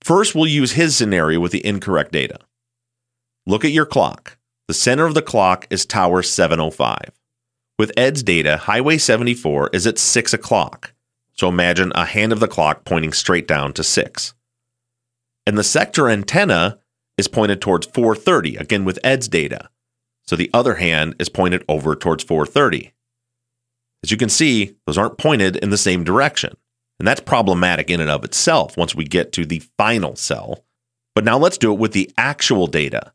[0.02, 2.38] First, we'll use his scenario with the incorrect data.
[3.46, 4.38] Look at your clock.
[4.68, 7.12] The center of the clock is Tower 705.
[7.78, 10.92] With Ed's data, Highway 74 is at 6 o'clock.
[11.32, 14.34] So imagine a hand of the clock pointing straight down to 6.
[15.46, 16.80] And the sector antenna
[17.18, 19.68] is pointed towards 430, again with Ed's data.
[20.26, 22.92] So the other hand is pointed over towards 430.
[24.04, 26.56] As you can see, those aren't pointed in the same direction.
[26.98, 30.64] And that's problematic in and of itself once we get to the final cell.
[31.14, 33.12] But now let's do it with the actual data.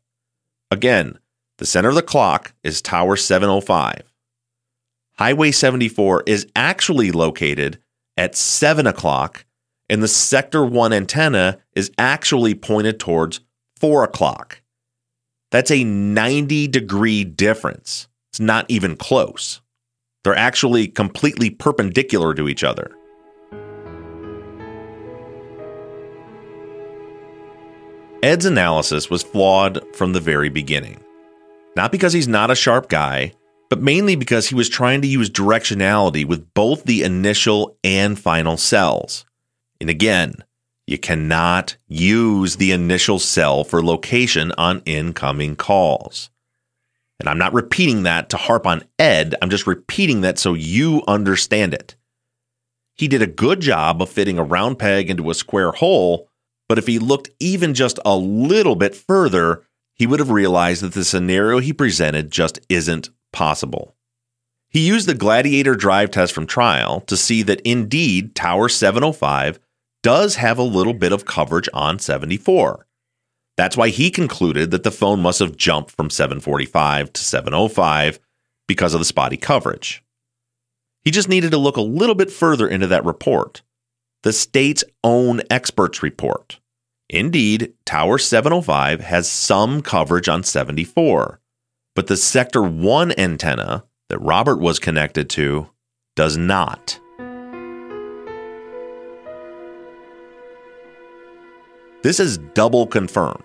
[0.70, 1.18] Again,
[1.58, 4.12] the center of the clock is Tower 705.
[5.18, 7.78] Highway 74 is actually located
[8.16, 9.44] at 7 o'clock,
[9.88, 13.40] and the Sector 1 antenna is actually pointed towards
[13.84, 14.62] four o'clock.
[15.50, 18.08] That's a 90 degree difference.
[18.30, 19.60] It's not even close.
[20.22, 22.90] They're actually completely perpendicular to each other.
[28.22, 31.04] Ed's analysis was flawed from the very beginning.
[31.76, 33.34] Not because he's not a sharp guy,
[33.68, 38.56] but mainly because he was trying to use directionality with both the initial and final
[38.56, 39.26] cells.
[39.78, 40.36] And again,
[40.86, 46.30] you cannot use the initial cell for location on incoming calls.
[47.18, 51.02] And I'm not repeating that to harp on Ed, I'm just repeating that so you
[51.06, 51.96] understand it.
[52.94, 56.28] He did a good job of fitting a round peg into a square hole,
[56.68, 60.92] but if he looked even just a little bit further, he would have realized that
[60.92, 63.94] the scenario he presented just isn't possible.
[64.68, 69.60] He used the Gladiator drive test from trial to see that indeed Tower 705
[70.04, 72.86] does have a little bit of coverage on 74.
[73.56, 78.20] That's why he concluded that the phone must have jumped from 745 to 705
[78.68, 80.04] because of the spotty coverage.
[81.02, 83.62] He just needed to look a little bit further into that report,
[84.22, 86.60] the state's own experts report.
[87.08, 91.40] Indeed, Tower 705 has some coverage on 74,
[91.94, 95.70] but the Sector 1 antenna that Robert was connected to
[96.14, 97.00] does not.
[102.04, 103.44] This is double confirmed.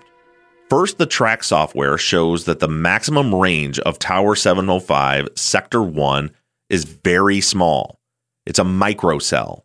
[0.69, 6.29] First, the TRAX software shows that the maximum range of Tower 705 Sector 1
[6.69, 8.01] is very small.
[8.45, 9.61] It's a microcell.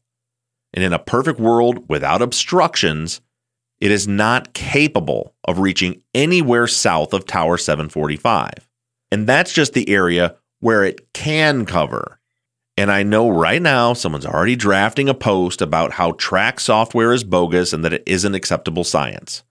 [0.72, 3.20] And in a perfect world without obstructions,
[3.80, 8.70] it is not capable of reaching anywhere south of Tower 745.
[9.10, 12.20] And that's just the area where it can cover.
[12.76, 17.22] And I know right now someone's already drafting a post about how TRAX software is
[17.22, 19.44] bogus and that it isn't acceptable science.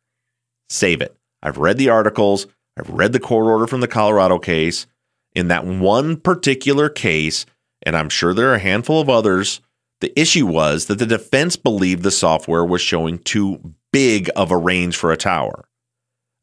[0.70, 1.16] Save it.
[1.42, 2.48] I've read the articles.
[2.78, 4.88] I've read the court order from the Colorado case.
[5.34, 7.46] In that one particular case,
[7.86, 9.62] and I'm sure there are a handful of others,
[10.02, 14.58] the issue was that the defense believed the software was showing too big of a
[14.58, 15.66] range for a tower.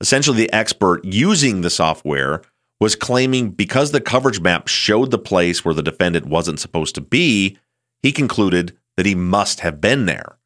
[0.00, 2.40] Essentially, the expert using the software
[2.80, 7.00] was claiming because the coverage map showed the place where the defendant wasn't supposed to
[7.00, 7.58] be,
[8.02, 10.38] he concluded that he must have been there.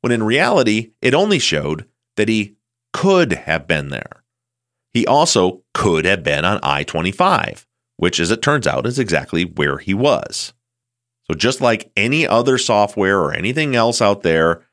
[0.00, 2.56] When in reality, it only showed that he
[2.92, 4.24] could have been there.
[4.92, 7.66] He also could have been on I 25,
[7.96, 10.52] which, as it turns out, is exactly where he was.
[11.30, 14.64] So, just like any other software or anything else out there,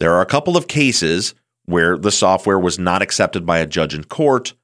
[0.00, 1.34] there are a couple of cases
[1.66, 4.54] where the software was not accepted by a judge in court,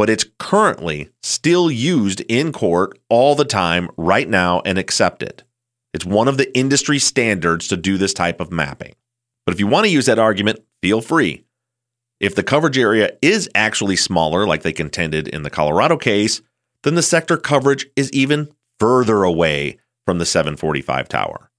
[0.00, 5.42] but it's currently still used in court all the time right now and accepted.
[5.92, 8.94] It's one of the industry standards to do this type of mapping.
[9.44, 11.44] But if you want to use that argument, feel free.
[12.18, 16.40] If the coverage area is actually smaller, like they contended in the Colorado case,
[16.82, 18.48] then the sector coverage is even
[18.78, 19.76] further away
[20.06, 21.50] from the 745 tower.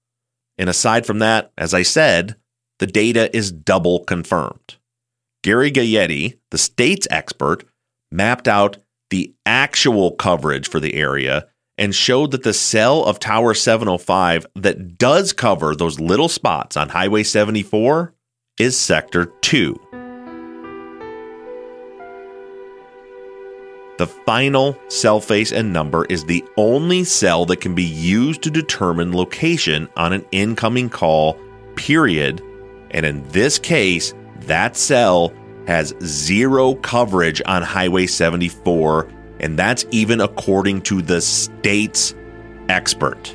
[0.58, 2.34] And aside from that, as I said,
[2.80, 4.78] the data is double confirmed.
[5.44, 7.64] Gary Gaetti, the state's expert,
[8.12, 8.76] mapped out
[9.10, 11.46] the actual coverage for the area
[11.78, 16.88] and showed that the cell of Tower 705 that does cover those little spots on
[16.88, 18.14] Highway 74
[18.58, 19.80] is Sector 2.
[23.98, 28.50] The final cell face and number is the only cell that can be used to
[28.50, 31.38] determine location on an incoming call,
[31.76, 32.42] period.
[32.90, 35.32] And in this case, that cell
[35.66, 39.08] has zero coverage on Highway 74,
[39.40, 42.14] and that's even according to the state's
[42.68, 43.34] expert.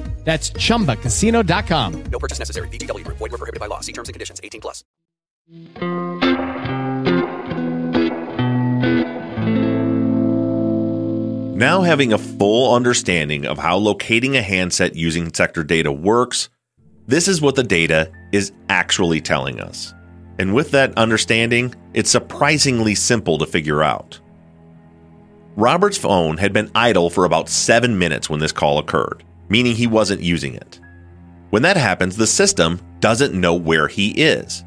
[0.23, 2.03] That's chumbacasino.com.
[2.03, 2.67] No purchase necessary.
[2.69, 3.17] VGW Group.
[3.17, 3.81] Void were prohibited by law.
[3.81, 4.39] See terms and conditions.
[4.41, 4.83] 18 plus.
[11.61, 16.49] Now, having a full understanding of how locating a handset using sector data works,
[17.05, 19.93] this is what the data is actually telling us.
[20.39, 24.19] And with that understanding, it's surprisingly simple to figure out.
[25.55, 29.87] Robert's phone had been idle for about seven minutes when this call occurred, meaning he
[29.87, 30.79] wasn't using it.
[31.49, 34.63] When that happens, the system doesn't know where he is,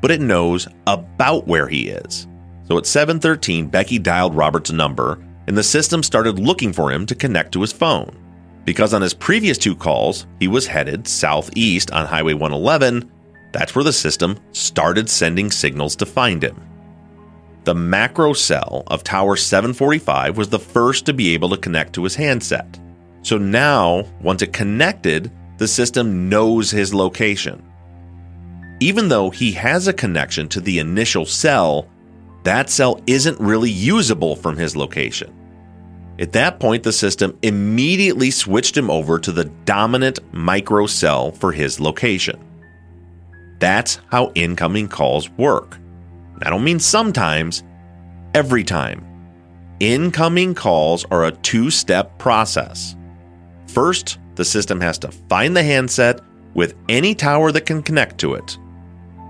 [0.00, 2.26] but it knows about where he is.
[2.68, 7.14] So at 7:13, Becky dialed Robert's number and the system started looking for him to
[7.14, 8.10] connect to his phone.
[8.64, 13.08] Because on his previous two calls, he was headed southeast on Highway 111,
[13.52, 16.60] that's where the system started sending signals to find him.
[17.64, 22.04] The macro cell of Tower 745 was the first to be able to connect to
[22.04, 22.78] his handset.
[23.26, 27.60] So now, once it connected, the system knows his location.
[28.78, 31.88] Even though he has a connection to the initial cell,
[32.44, 35.34] that cell isn't really usable from his location.
[36.20, 41.50] At that point, the system immediately switched him over to the dominant micro cell for
[41.50, 42.38] his location.
[43.58, 45.78] That's how incoming calls work.
[46.42, 47.64] I don't mean sometimes,
[48.34, 49.04] every time.
[49.80, 52.94] Incoming calls are a two step process.
[53.76, 56.22] First, the system has to find the handset
[56.54, 58.56] with any tower that can connect to it.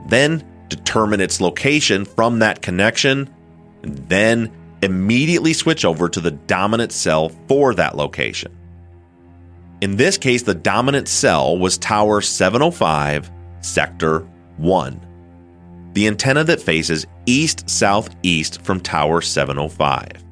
[0.07, 3.29] Then, determine its location from that connection,
[3.83, 8.57] and then immediately switch over to the dominant cell for that location.
[9.81, 13.29] In this case, the dominant cell was Tower 705,
[13.63, 14.29] Sector
[14.59, 20.25] 1, the antenna that faces east southeast from Tower 705.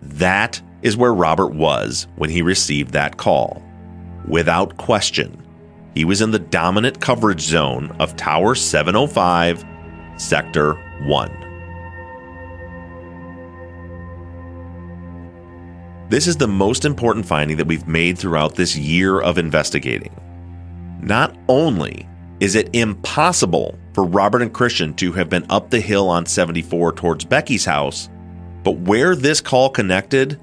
[0.00, 3.62] That is where Robert was when he received that call.
[4.28, 5.36] Without question,
[5.94, 9.64] he was in the dominant coverage zone of Tower 705,
[10.16, 11.40] Sector 1.
[16.08, 20.14] This is the most important finding that we've made throughout this year of investigating.
[21.00, 22.08] Not only
[22.40, 26.94] is it impossible for Robert and Christian to have been up the hill on 74
[26.94, 28.08] towards Becky's house,
[28.64, 30.40] but where this call connected,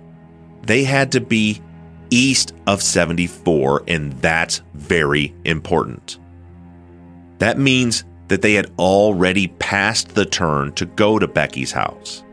[0.67, 1.61] they had to be
[2.09, 6.19] east of 74, and that's very important.
[7.39, 12.23] That means that they had already passed the turn to go to Becky's house.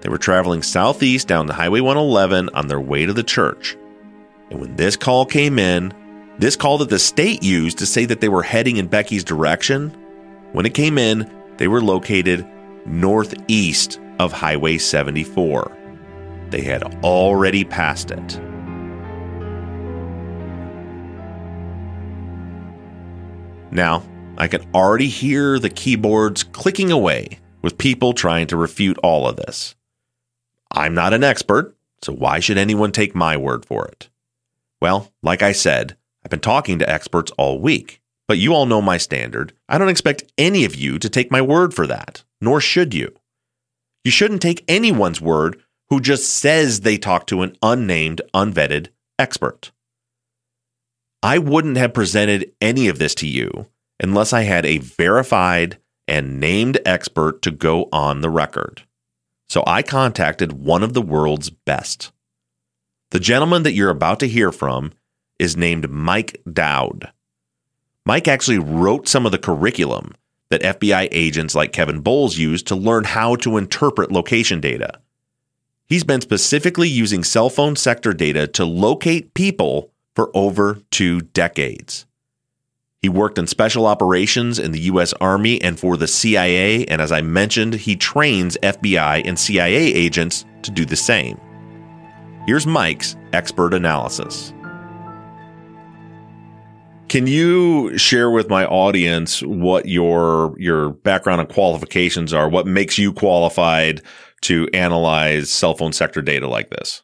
[0.00, 3.76] They were traveling southeast down the Highway 111 on their way to the church.
[4.50, 5.94] And when this call came in,
[6.38, 9.90] this call that the state used to say that they were heading in Becky's direction,
[10.52, 12.46] when it came in, they were located
[12.84, 15.83] northeast of Highway 74.
[16.54, 18.40] They had already passed it.
[23.72, 24.04] Now,
[24.38, 29.34] I can already hear the keyboards clicking away with people trying to refute all of
[29.34, 29.74] this.
[30.70, 34.08] I'm not an expert, so why should anyone take my word for it?
[34.80, 38.80] Well, like I said, I've been talking to experts all week, but you all know
[38.80, 39.54] my standard.
[39.68, 43.12] I don't expect any of you to take my word for that, nor should you.
[44.04, 45.60] You shouldn't take anyone's word
[45.94, 49.70] who just says they talk to an unnamed, unvetted expert.
[51.22, 53.68] I wouldn't have presented any of this to you
[54.02, 55.78] unless I had a verified
[56.08, 58.82] and named expert to go on the record.
[59.48, 62.10] So I contacted one of the world's best.
[63.12, 64.94] The gentleman that you're about to hear from
[65.38, 67.12] is named Mike Dowd.
[68.04, 70.12] Mike actually wrote some of the curriculum
[70.50, 74.98] that FBI agents like Kevin Bowles use to learn how to interpret location data.
[75.86, 82.06] He's been specifically using cell phone sector data to locate people for over two decades.
[83.02, 85.12] He worked in special operations in the U.S.
[85.20, 90.46] Army and for the CIA, and as I mentioned, he trains FBI and CIA agents
[90.62, 91.38] to do the same.
[92.46, 94.54] Here's Mike's expert analysis.
[97.08, 102.48] Can you share with my audience what your your background and qualifications are?
[102.48, 104.00] What makes you qualified
[104.44, 107.02] to analyze cell phone sector data like this?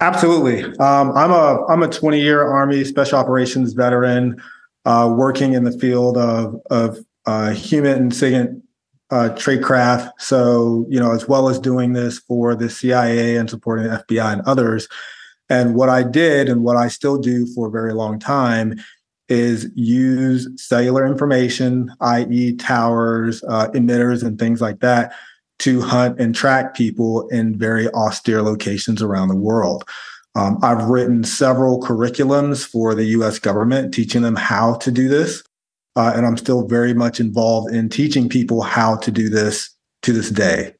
[0.00, 0.64] Absolutely.
[0.78, 4.40] Um, I'm a I'm a 20 year Army Special Operations veteran
[4.84, 8.62] uh, working in the field of, of uh, human and SIGINT
[9.10, 10.10] uh, tradecraft.
[10.18, 14.32] So, you know, as well as doing this for the CIA and supporting the FBI
[14.32, 14.88] and others.
[15.48, 18.76] And what I did and what I still do for a very long time
[19.28, 25.12] is use cellular information, i.e., towers, uh, emitters, and things like that,
[25.60, 29.84] to hunt and track people in very austere locations around the world.
[30.34, 35.42] Um, I've written several curriculums for the US government, teaching them how to do this.
[35.96, 39.70] Uh, and I'm still very much involved in teaching people how to do this
[40.02, 40.74] to this day.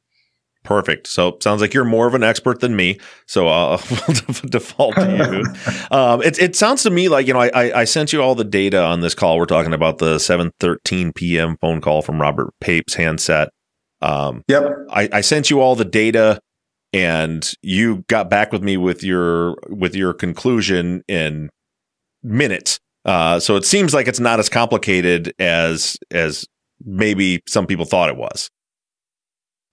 [0.62, 1.06] Perfect.
[1.06, 2.98] So sounds like you're more of an expert than me.
[3.26, 3.78] So we'll
[4.50, 5.44] default to
[5.90, 5.90] you.
[5.96, 8.44] um, it, it sounds to me like you know I, I sent you all the
[8.44, 9.38] data on this call.
[9.38, 11.56] We're talking about the 7:13 p.m.
[11.60, 13.48] phone call from Robert Pape's handset.
[14.02, 14.64] Um, yep.
[14.90, 16.40] I, I sent you all the data
[16.92, 21.50] and you got back with me with your with your conclusion in
[22.22, 22.78] minutes.
[23.04, 26.46] Uh, so it seems like it's not as complicated as as
[26.84, 28.50] maybe some people thought it was.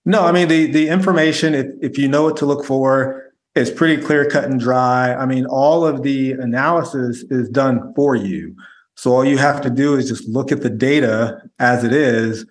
[0.05, 1.53] No, I mean the the information.
[1.53, 5.13] If if you know what to look for, is pretty clear, cut and dry.
[5.13, 8.55] I mean, all of the analysis is done for you.
[8.95, 12.45] So all you have to do is just look at the data as it is,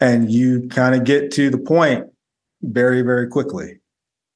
[0.00, 2.06] and you kind of get to the point
[2.62, 3.80] very very quickly.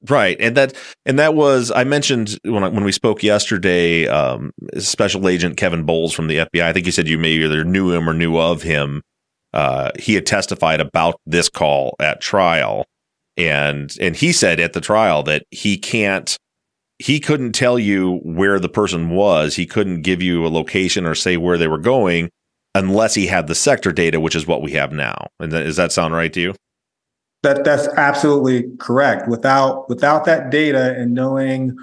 [0.09, 0.73] Right, and that
[1.05, 4.07] and that was I mentioned when when we spoke yesterday.
[4.07, 6.63] Um, Special Agent Kevin Bowles from the FBI.
[6.63, 9.03] I think you said you maybe either knew him or knew of him.
[9.53, 12.85] Uh, he had testified about this call at trial,
[13.37, 16.35] and and he said at the trial that he can't,
[16.97, 19.55] he couldn't tell you where the person was.
[19.55, 22.31] He couldn't give you a location or say where they were going
[22.75, 25.27] unless he had the sector data, which is what we have now.
[25.39, 26.55] And does that sound right to you?
[27.43, 29.27] That that's absolutely correct.
[29.27, 31.75] Without without that data and knowing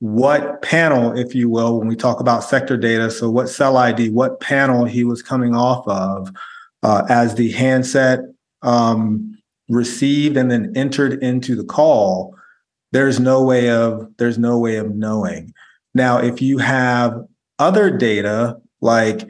[0.00, 4.10] what panel, if you will, when we talk about sector data, so what cell ID,
[4.10, 6.30] what panel he was coming off of
[6.82, 8.20] uh, as the handset
[8.62, 9.36] um,
[9.68, 12.34] received and then entered into the call,
[12.92, 15.52] there's no way of there's no way of knowing.
[15.94, 17.26] Now, if you have
[17.58, 19.26] other data like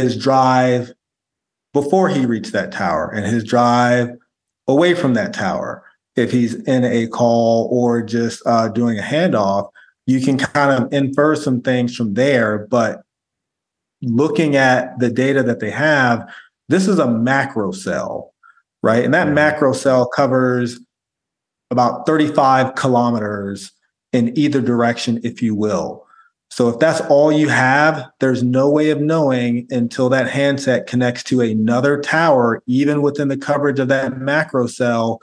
[0.00, 0.92] his drive
[1.72, 4.10] before he reached that tower and his drive
[4.66, 5.84] away from that tower.
[6.16, 9.70] If he's in a call or just uh, doing a handoff,
[10.06, 12.66] you can kind of infer some things from there.
[12.66, 13.02] But
[14.02, 16.28] looking at the data that they have,
[16.68, 18.34] this is a macro cell,
[18.82, 19.04] right?
[19.04, 20.80] And that macro cell covers
[21.70, 23.72] about 35 kilometers
[24.12, 26.06] in either direction, if you will.
[26.52, 31.22] So if that's all you have, there's no way of knowing until that handset connects
[31.24, 35.22] to another tower, even within the coverage of that macro cell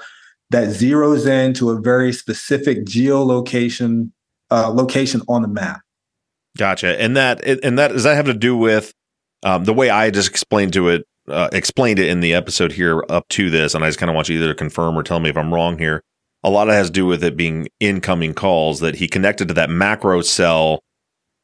[0.49, 4.09] that zeroes in to a very specific geolocation
[4.49, 5.82] uh, location on the map.
[6.57, 6.99] Gotcha.
[6.99, 8.91] And that and that does that have to do with
[9.43, 13.03] um, the way I just explained to it uh, explained it in the episode here
[13.07, 15.19] up to this, and I just kind of want you either to confirm or tell
[15.19, 16.01] me if I'm wrong here.
[16.43, 19.47] A lot of it has to do with it being incoming calls that he connected
[19.49, 20.82] to that macro cell,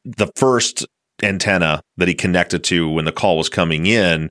[0.06, 0.86] the first
[1.22, 4.30] antenna that he connected to when the call was coming in.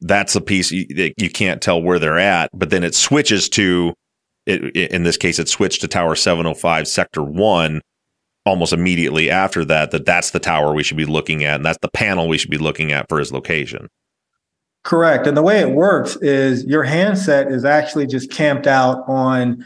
[0.00, 3.94] That's a piece that you can't tell where they're at, but then it switches to,
[4.46, 7.80] it, in this case, it switched to Tower 705, Sector 1,
[8.44, 11.78] almost immediately after that that that's the tower we should be looking at and that's
[11.80, 13.88] the panel we should be looking at for his location
[14.82, 19.64] correct and the way it works is your handset is actually just camped out on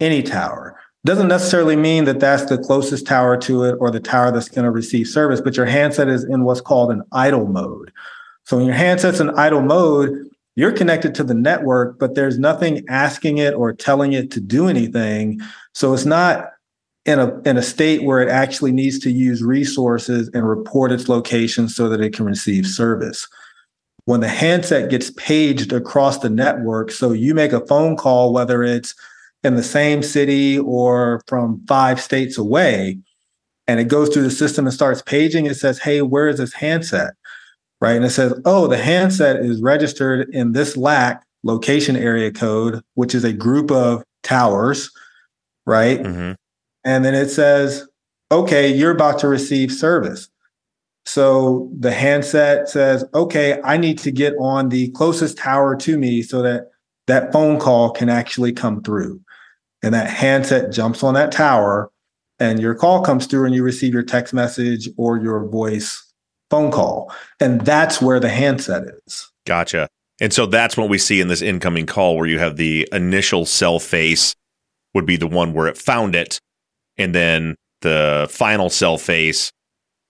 [0.00, 4.30] any tower doesn't necessarily mean that that's the closest tower to it or the tower
[4.32, 7.92] that's going to receive service but your handset is in what's called an idle mode
[8.44, 10.10] so when your handset's in idle mode
[10.56, 14.68] you're connected to the network but there's nothing asking it or telling it to do
[14.68, 15.40] anything
[15.72, 16.50] so it's not
[17.08, 21.08] in a in a state where it actually needs to use resources and report its
[21.08, 23.26] location so that it can receive service.
[24.04, 28.62] When the handset gets paged across the network, so you make a phone call, whether
[28.62, 28.94] it's
[29.44, 32.98] in the same city or from five states away,
[33.66, 36.54] and it goes through the system and starts paging, it says, Hey, where is this
[36.54, 37.14] handset?
[37.80, 37.96] Right.
[37.96, 43.14] And it says, Oh, the handset is registered in this LAC location area code, which
[43.14, 44.90] is a group of towers.
[45.66, 46.02] Right.
[46.02, 46.32] Mm-hmm
[46.88, 47.86] and then it says,
[48.32, 50.28] okay, you're about to receive service.
[51.04, 56.22] So the handset says, okay, I need to get on the closest tower to me
[56.22, 56.68] so that
[57.06, 59.20] that phone call can actually come through.
[59.82, 61.90] And that handset jumps on that tower
[62.40, 66.04] and your call comes through and you receive your text message or your voice
[66.50, 67.12] phone call.
[67.40, 69.30] And that's where the handset is.
[69.46, 69.88] Gotcha.
[70.20, 73.44] And so that's what we see in this incoming call where you have the initial
[73.44, 74.34] cell face
[74.94, 76.38] would be the one where it found it
[76.96, 79.52] and then the final cell face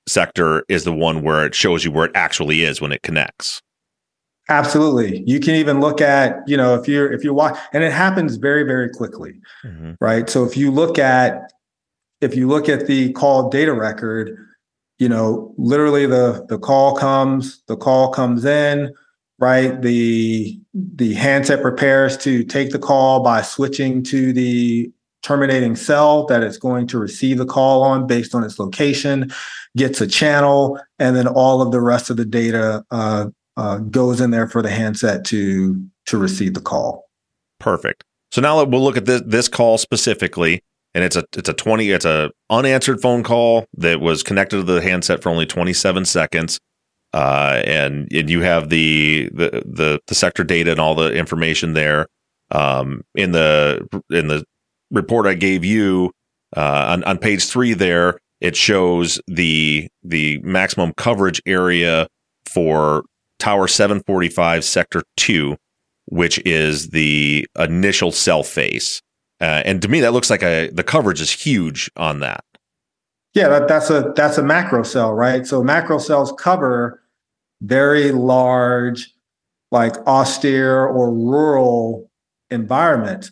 [0.09, 3.61] sector is the one where it shows you where it actually is when it connects.
[4.49, 5.23] Absolutely.
[5.27, 8.37] You can even look at, you know, if you're if you watch and it happens
[8.37, 9.35] very very quickly.
[9.65, 9.93] Mm-hmm.
[10.01, 10.29] Right?
[10.29, 11.53] So if you look at
[12.21, 14.37] if you look at the call data record,
[14.99, 18.93] you know, literally the the call comes, the call comes in,
[19.39, 19.81] right?
[19.83, 24.91] The the handset prepares to take the call by switching to the
[25.23, 29.31] terminating cell that it's going to receive the call on based on its location,
[29.77, 33.27] gets a channel, and then all of the rest of the data uh,
[33.59, 37.05] uh, goes in there for the handset to to receive the call.
[37.59, 38.05] Perfect.
[38.31, 40.63] So now we'll look at this this call specifically,
[40.95, 44.63] and it's a it's a twenty it's a unanswered phone call that was connected to
[44.63, 46.59] the handset for only twenty seven seconds.
[47.15, 51.73] Uh, and, and you have the, the the the sector data and all the information
[51.73, 52.07] there
[52.51, 54.45] um, in the in the
[54.91, 56.13] report I gave you
[56.55, 62.09] uh, on, on page three there, it shows the the maximum coverage area
[62.45, 63.05] for
[63.39, 65.57] Tower 745 Sector 2,
[66.07, 69.01] which is the initial cell face.
[69.41, 72.45] Uh, and to me, that looks like a the coverage is huge on that.
[73.34, 75.47] Yeah, that, that's a that's a macro cell, right?
[75.47, 77.01] So macro cells cover
[77.61, 79.12] very large,
[79.70, 82.11] like austere or rural
[82.51, 83.30] environments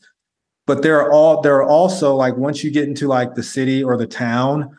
[0.67, 3.83] but there are all there are also like once you get into like the city
[3.83, 4.77] or the town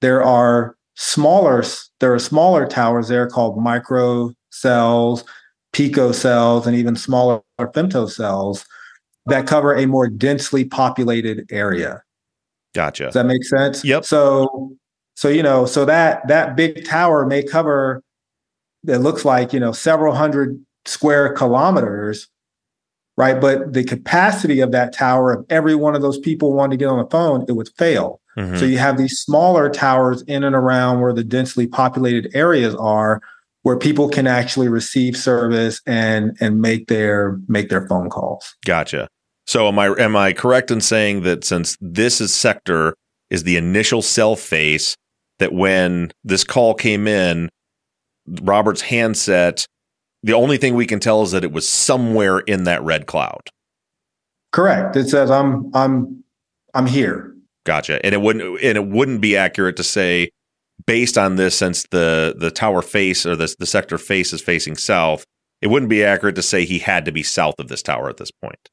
[0.00, 1.64] there are smaller
[1.98, 5.24] there are smaller towers there called micro cells
[5.72, 8.64] pico cells and even smaller femto cells
[9.26, 12.02] that cover a more densely populated area
[12.74, 14.72] gotcha does that make sense yep so
[15.14, 18.02] so you know so that that big tower may cover
[18.86, 22.28] it looks like you know several hundred square kilometers
[23.20, 23.38] right?
[23.38, 26.88] But the capacity of that tower, if every one of those people wanted to get
[26.88, 28.18] on the phone, it would fail.
[28.38, 28.56] Mm-hmm.
[28.56, 33.20] So you have these smaller towers in and around where the densely populated areas are,
[33.62, 38.54] where people can actually receive service and and make their make their phone calls.
[38.64, 39.08] Gotcha.
[39.46, 42.94] So am I am I correct in saying that since this is sector
[43.30, 44.96] is the initial cell face,
[45.38, 47.48] that when this call came in,
[48.26, 49.66] Robert's handset
[50.22, 53.40] the only thing we can tell is that it was somewhere in that red cloud.
[54.52, 54.96] Correct.
[54.96, 56.22] It says I'm I'm
[56.74, 57.34] I'm here.
[57.64, 58.04] Gotcha.
[58.04, 60.30] And it wouldn't and it wouldn't be accurate to say
[60.86, 64.76] based on this since the the tower face or the the sector face is facing
[64.76, 65.24] south,
[65.60, 68.16] it wouldn't be accurate to say he had to be south of this tower at
[68.16, 68.68] this point.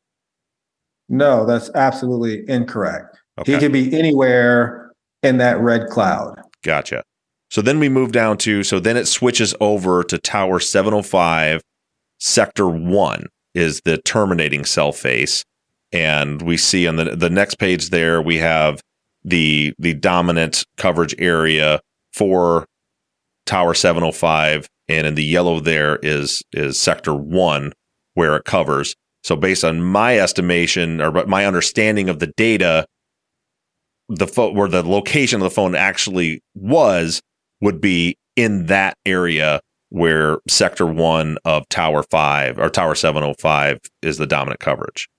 [1.10, 3.18] No, that's absolutely incorrect.
[3.40, 3.54] Okay.
[3.54, 4.92] He could be anywhere
[5.24, 6.42] in that red cloud.
[6.64, 7.04] Gotcha.
[7.50, 11.62] So then we move down to, so then it switches over to Tower 705,
[12.20, 15.46] Sector 1 is the terminating cell face.
[15.94, 18.82] And we see on the, the next page there, we have
[19.24, 21.80] the, the dominant coverage area
[22.18, 22.66] for
[23.46, 27.74] Tower 705, and in the yellow there is is Sector 1,
[28.16, 28.96] where it covers.
[29.24, 32.86] So based on my estimation or my understanding of the data,
[34.10, 37.22] the phone where the location of the phone actually was
[37.62, 39.60] would be in that area
[39.90, 45.10] where sector 1 of tower 5 or tower 705 is the dominant coverage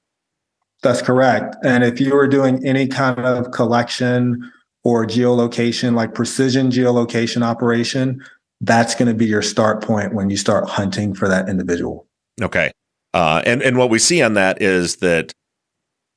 [0.83, 4.51] that's correct and if you were doing any kind of collection
[4.85, 8.23] or geolocation like precision geolocation operation
[8.61, 12.07] that's going to be your start point when you start hunting for that individual
[12.43, 12.71] okay
[13.15, 15.33] uh, and and what we see on that is that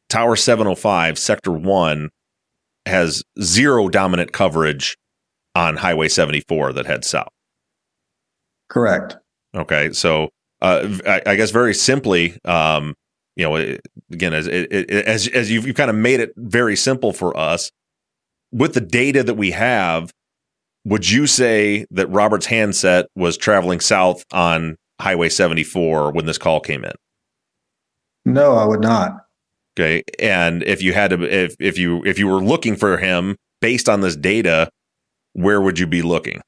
[0.09, 2.09] tower 705 sector 1
[2.85, 4.97] has zero dominant coverage
[5.55, 7.29] on Highway 74 that heads south.
[8.69, 9.17] Correct.
[9.55, 10.29] Okay, so
[10.61, 12.95] uh, I, I, guess very simply, um,
[13.35, 13.55] you know,
[14.11, 17.71] again, as as as you've, you've kind of made it very simple for us
[18.51, 20.11] with the data that we have.
[20.83, 26.59] Would you say that Robert's handset was traveling south on Highway 74 when this call
[26.59, 26.93] came in?
[28.25, 29.25] No, I would not.
[29.77, 33.37] Okay, and if you had to, if if you if you were looking for him
[33.61, 34.69] based on this data,
[35.33, 36.41] where would you be looking?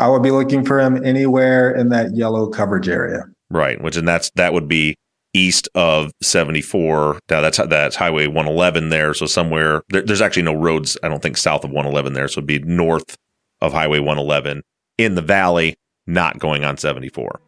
[0.00, 3.24] I would be looking for him anywhere in that yellow coverage area.
[3.50, 4.96] Right, which and that's that would be
[5.32, 7.18] east of 74.
[7.30, 9.14] Now that's that's Highway 111 there.
[9.14, 10.96] So somewhere there, there's actually no roads.
[11.02, 12.28] I don't think south of 111 there.
[12.28, 13.16] So it'd be north
[13.60, 14.62] of Highway 111
[14.98, 15.76] in the valley,
[16.06, 17.40] not going on 74.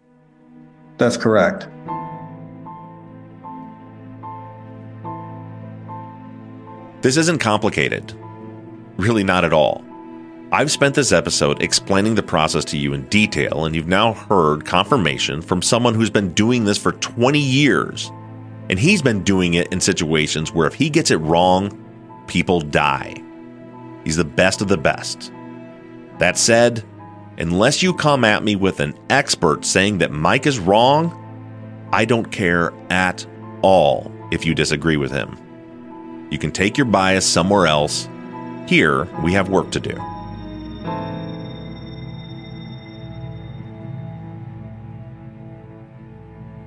[0.99, 1.69] That's correct.
[7.03, 8.13] This isn't complicated.
[8.97, 9.85] Really, not at all.
[10.55, 14.67] I've spent this episode explaining the process to you in detail, and you've now heard
[14.67, 18.13] confirmation from someone who's been doing this for 20 years.
[18.69, 21.83] And he's been doing it in situations where if he gets it wrong,
[22.27, 23.15] people die.
[24.05, 25.33] He's the best of the best.
[26.19, 26.85] That said,
[27.39, 32.31] unless you come at me with an expert saying that Mike is wrong, I don't
[32.31, 33.27] care at
[33.63, 36.29] all if you disagree with him.
[36.31, 38.07] You can take your bias somewhere else.
[38.67, 40.12] Here, we have work to do.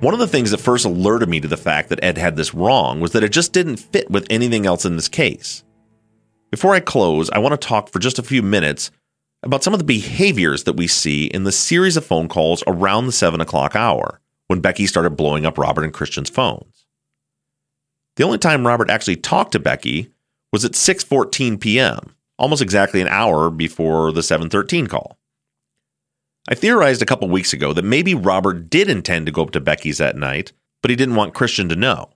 [0.06, 2.54] One of the things that first alerted me to the fact that Ed had this
[2.54, 5.64] wrong was that it just didn't fit with anything else in this case.
[6.52, 8.92] Before I close, I want to talk for just a few minutes
[9.42, 13.06] about some of the behaviors that we see in the series of phone calls around
[13.06, 16.86] the 7 o'clock hour when Becky started blowing up Robert and Christian's phones.
[18.14, 20.12] The only time Robert actually talked to Becky
[20.52, 25.18] was at 6:14 p.m., almost exactly an hour before the 713 call.
[26.48, 29.60] I theorized a couple weeks ago that maybe Robert did intend to go up to
[29.60, 32.10] Becky's that night, but he didn't want Christian to know.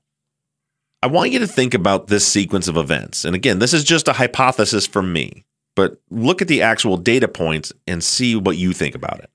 [1.03, 3.25] I want you to think about this sequence of events.
[3.25, 7.27] And again, this is just a hypothesis from me, but look at the actual data
[7.27, 9.31] points and see what you think about it.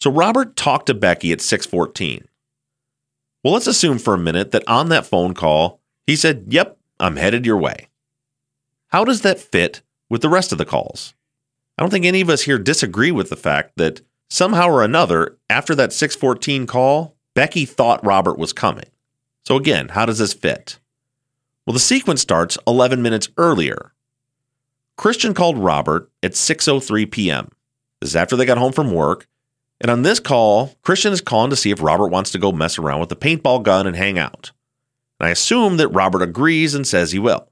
[0.00, 2.28] So Robert talked to Becky at 614.
[3.42, 7.16] Well, let's assume for a minute that on that phone call, he said, Yep, I'm
[7.16, 7.88] headed your way.
[8.88, 11.14] How does that fit with the rest of the calls?
[11.76, 14.00] I don't think any of us here disagree with the fact that
[14.30, 18.86] somehow or another, after that 614 call, Becky thought Robert was coming.
[19.44, 20.78] So again, how does this fit?
[21.66, 23.92] Well, the sequence starts 11 minutes earlier.
[24.96, 27.50] Christian called Robert at 6:03 p.m.
[28.00, 29.26] This is after they got home from work
[29.80, 32.78] and on this call, Christian is calling to see if Robert wants to go mess
[32.78, 34.52] around with the paintball gun and hang out.
[35.20, 37.48] And I assume that Robert agrees and says he will.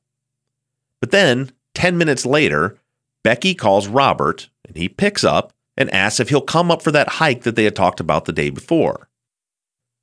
[1.00, 2.78] But then, 10 minutes later,
[3.24, 7.08] Becky calls Robert and he picks up and asks if he'll come up for that
[7.08, 9.08] hike that they had talked about the day before.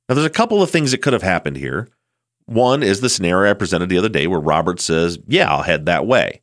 [0.08, 1.88] Now, there's a couple of things that could have happened here.
[2.44, 5.86] One is the scenario I presented the other day where Robert says, Yeah, I'll head
[5.86, 6.42] that way.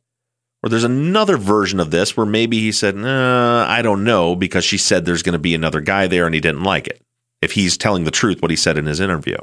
[0.62, 4.64] Or there's another version of this where maybe he said, nah, I don't know, because
[4.64, 7.02] she said there's going to be another guy there and he didn't like it.
[7.40, 9.38] If he's telling the truth, what he said in his interview.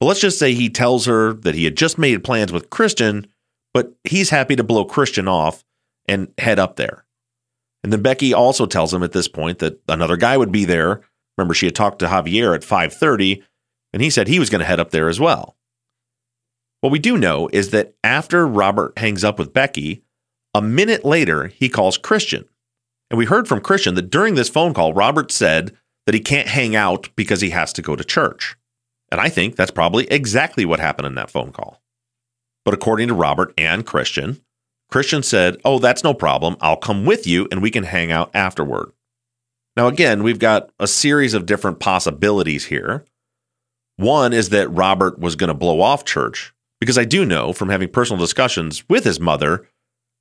[0.00, 3.26] But let's just say he tells her that he had just made plans with Christian,
[3.74, 5.63] but he's happy to blow Christian off
[6.06, 7.04] and head up there.
[7.82, 11.02] And then Becky also tells him at this point that another guy would be there.
[11.36, 13.42] Remember, she had talked to Javier at 5:30,
[13.92, 15.56] and he said he was going to head up there as well.
[16.80, 20.02] What we do know is that after Robert hangs up with Becky,
[20.54, 22.44] a minute later, he calls Christian.
[23.10, 25.76] And we heard from Christian that during this phone call, Robert said
[26.06, 28.56] that he can't hang out because he has to go to church.
[29.10, 31.80] And I think that's probably exactly what happened in that phone call.
[32.64, 34.40] But according to Robert and Christian,
[34.90, 36.56] Christian said, Oh, that's no problem.
[36.60, 38.92] I'll come with you and we can hang out afterward.
[39.76, 43.04] Now, again, we've got a series of different possibilities here.
[43.96, 47.70] One is that Robert was going to blow off church because I do know from
[47.70, 49.66] having personal discussions with his mother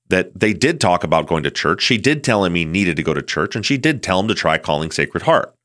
[0.10, 1.82] that they did talk about going to church.
[1.82, 4.28] She did tell him he needed to go to church, and she did tell him
[4.28, 5.56] to try calling Sacred Heart.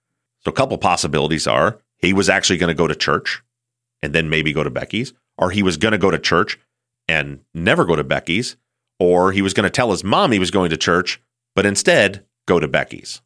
[0.40, 3.42] So, a couple possibilities are he was actually going to go to church
[4.00, 6.58] and then maybe go to Becky's, or he was going to go to church
[7.08, 8.56] and never go to Becky's,
[8.98, 11.20] or he was going to tell his mom he was going to church,
[11.54, 13.20] but instead go to Becky's.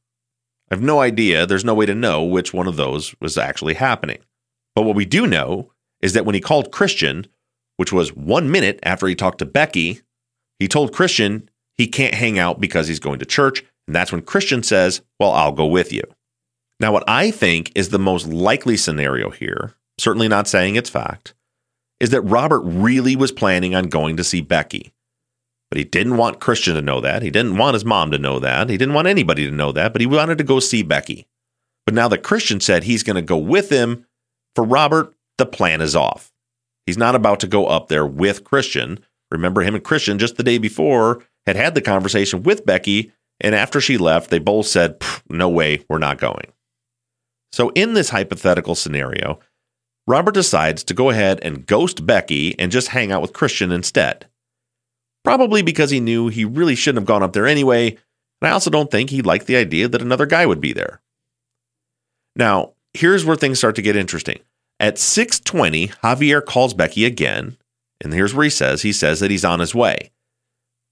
[0.71, 1.47] I have no idea.
[1.47, 4.19] There's no way to know which one of those was actually happening.
[4.75, 5.71] But what we do know
[6.01, 7.27] is that when he called Christian,
[7.77, 10.01] which was one minute after he talked to Becky,
[10.59, 13.65] he told Christian he can't hang out because he's going to church.
[13.87, 16.03] And that's when Christian says, Well, I'll go with you.
[16.81, 21.35] Now, what I think is the most likely scenario here, certainly not saying it's fact,
[22.01, 24.93] is that Robert really was planning on going to see Becky.
[25.73, 27.23] But he didn't want Christian to know that.
[27.23, 28.69] He didn't want his mom to know that.
[28.69, 31.27] He didn't want anybody to know that, but he wanted to go see Becky.
[31.87, 34.05] But now that Christian said he's going to go with him,
[34.55, 36.31] for Robert, the plan is off.
[36.85, 39.01] He's not about to go up there with Christian.
[39.31, 43.11] Remember, him and Christian just the day before had had the conversation with Becky,
[43.41, 46.53] and after she left, they both said, No way, we're not going.
[47.51, 49.41] So, in this hypothetical scenario,
[50.07, 54.27] Robert decides to go ahead and ghost Becky and just hang out with Christian instead.
[55.25, 58.71] Probably because he knew he really shouldn't have gone up there anyway, and I also
[58.71, 61.01] don't think he liked the idea that another guy would be there.
[62.35, 64.41] Now, here's where things start to get interesting.
[64.81, 67.57] At 6:20, Javier calls Becky again,
[68.01, 70.11] and here's where he says he says that he's on his way.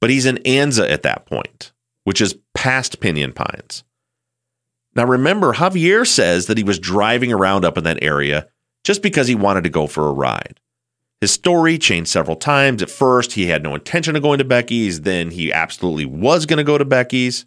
[0.01, 1.73] But he's in Anza at that point,
[2.05, 3.85] which is past Pinyon Pines.
[4.95, 8.49] Now remember, Javier says that he was driving around up in that area
[8.85, 10.61] just because he wanted to go for a ride.
[11.21, 12.83] His story changed several times.
[12.83, 16.57] At first, he had no intention of going to Becky's, then he absolutely was going
[16.57, 17.45] to go to Becky's.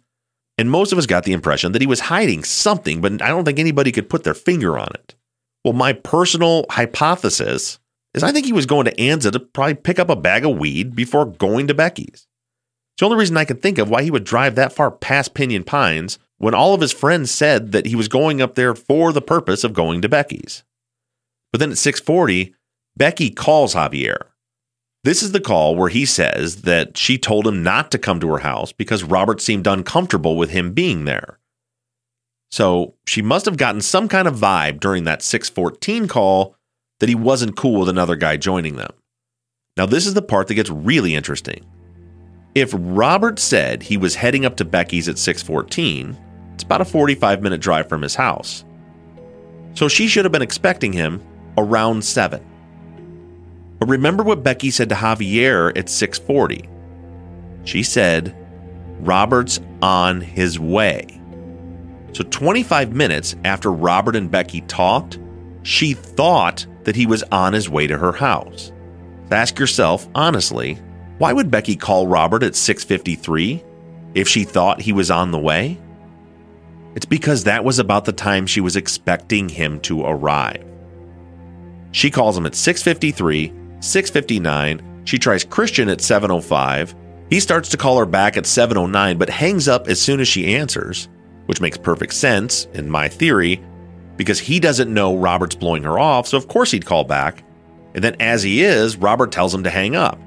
[0.56, 3.44] And most of us got the impression that he was hiding something, but I don't
[3.44, 5.16] think anybody could put their finger on it.
[5.64, 7.80] Well, my personal hypothesis
[8.14, 10.56] is I think he was going to Anza to probably pick up a bag of
[10.58, 12.28] weed before going to Becky's.
[12.94, 15.34] It's the only reason I can think of why he would drive that far past
[15.34, 19.12] Pinyon Pines when all of his friends said that he was going up there for
[19.12, 20.62] the purpose of going to Becky's.
[21.50, 22.54] But then at 640,
[22.96, 24.18] Becky calls Javier.
[25.02, 28.30] This is the call where he says that she told him not to come to
[28.30, 31.38] her house because Robert seemed uncomfortable with him being there.
[32.50, 36.56] So she must have gotten some kind of vibe during that 614 call
[37.00, 38.92] that he wasn't cool with another guy joining them.
[39.76, 41.66] Now, this is the part that gets really interesting.
[42.54, 46.16] If Robert said he was heading up to Becky's at 614,
[46.54, 48.64] it's about a 45 minute drive from his house.
[49.74, 51.20] So she should have been expecting him
[51.58, 52.40] around 7.
[53.84, 56.66] But remember what Becky said to Javier at 640.
[57.64, 58.34] She said,
[59.00, 61.20] Robert's on his way.
[62.14, 65.18] So 25 minutes after Robert and Becky talked,
[65.64, 68.72] she thought that he was on his way to her house.
[69.28, 70.78] So ask yourself honestly,
[71.18, 73.62] why would Becky call Robert at 6:53
[74.14, 75.78] if she thought he was on the way?
[76.94, 80.64] It's because that was about the time she was expecting him to arrive.
[81.92, 84.80] She calls him at 6:53, 6:59.
[85.04, 86.94] She tries Christian at 7:05.
[87.30, 90.56] He starts to call her back at 7:09 but hangs up as soon as she
[90.56, 91.08] answers,
[91.46, 93.60] which makes perfect sense in my theory
[94.16, 97.42] because he doesn't know Robert's blowing her off, so of course he'd call back.
[97.94, 100.18] And then as he is, Robert tells him to hang up.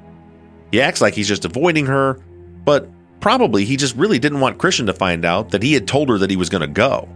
[0.70, 2.18] He acts like he's just avoiding her,
[2.64, 2.88] but
[3.20, 6.18] probably he just really didn't want Christian to find out that he had told her
[6.18, 7.08] that he was going to go.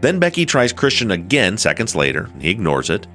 [0.00, 2.28] Then Becky tries Christian again seconds later.
[2.40, 3.06] He ignores it.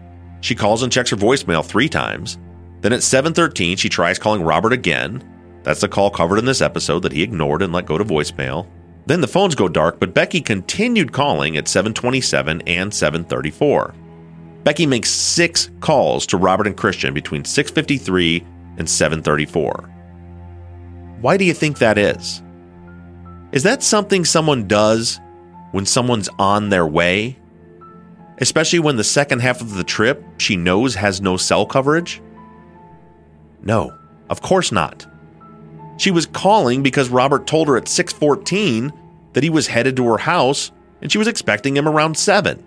[0.41, 2.37] She calls and checks her voicemail three times.
[2.81, 5.23] Then at 7:13, she tries calling Robert again.
[5.63, 8.67] That's the call covered in this episode that he ignored and let go to voicemail.
[9.05, 13.93] Then the phones go dark, but Becky continued calling at 7:27 and 7:34.
[14.63, 18.45] Becky makes 6 calls to Robert and Christian between 6:53
[18.77, 19.89] and 7:34.
[21.21, 22.41] Why do you think that is?
[23.51, 25.19] Is that something someone does
[25.71, 27.38] when someone's on their way?
[28.39, 32.21] Especially when the second half of the trip she knows has no cell coverage?
[33.61, 33.93] No,
[34.29, 35.05] of course not.
[35.97, 38.93] She was calling because Robert told her at 6:14
[39.33, 40.71] that he was headed to her house
[41.01, 42.63] and she was expecting him around 7.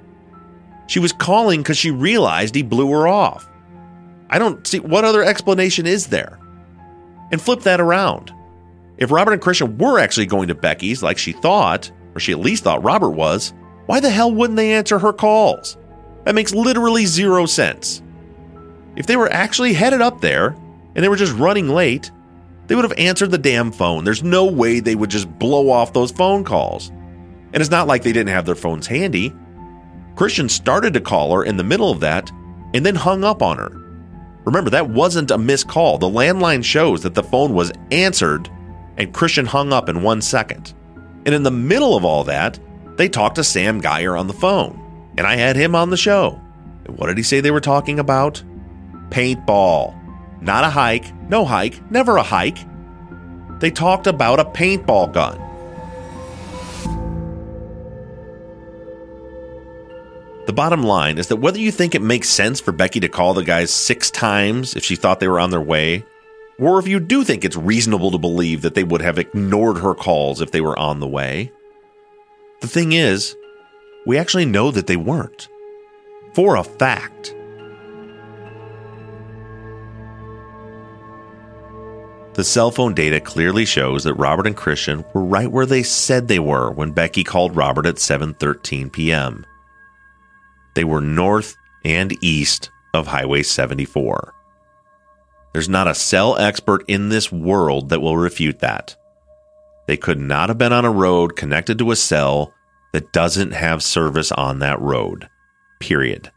[0.87, 3.49] She was calling cuz she realized he blew her off.
[4.29, 6.39] I don't see what other explanation is there.
[7.31, 8.33] And flip that around.
[8.99, 12.39] If Robert and Christian were actually going to Becky's like she thought, or she at
[12.39, 13.55] least thought Robert was,
[13.87, 15.77] why the hell wouldn't they answer her calls?
[16.25, 18.03] That makes literally zero sense.
[18.97, 20.49] If they were actually headed up there
[20.95, 22.11] and they were just running late,
[22.67, 24.05] they would have answered the damn phone.
[24.05, 26.89] There's no way they would just blow off those phone calls.
[26.89, 29.35] And it's not like they didn't have their phones handy.
[30.15, 32.31] Christian started to call her in the middle of that
[32.75, 33.79] and then hung up on her.
[34.45, 35.99] Remember, that wasn't a missed call.
[35.99, 38.49] The landline shows that the phone was answered
[38.97, 40.75] and Christian hung up in one second.
[41.25, 42.59] And in the middle of all that,
[43.03, 44.79] they talked to Sam Geyer on the phone,
[45.19, 46.41] and I had him on the show.
[46.85, 48.41] And what did he say they were talking about?
[49.09, 50.41] Paintball.
[50.41, 52.59] Not a hike, no hike, never a hike.
[53.59, 55.37] They talked about a paintball gun.
[60.47, 63.35] The bottom line is that whether you think it makes sense for Becky to call
[63.35, 66.05] the guys six times if she thought they were on their way,
[66.61, 69.93] or if you do think it's reasonable to believe that they would have ignored her
[69.93, 71.51] calls if they were on the way,
[72.63, 73.37] the thing is,
[74.07, 75.49] we actually know that they weren't.
[76.33, 77.35] For a fact.
[82.35, 86.29] The cell phone data clearly shows that Robert and Christian were right where they said
[86.29, 89.45] they were when Becky called Robert at 7:13 p.m.
[90.75, 94.33] They were north and east of Highway 74.
[95.53, 98.97] There's not a cell expert in this world that will refute that.
[99.93, 102.55] They could not have been on a road connected to a cell
[102.95, 105.29] that doesn't have service on that road.
[105.81, 106.33] Period.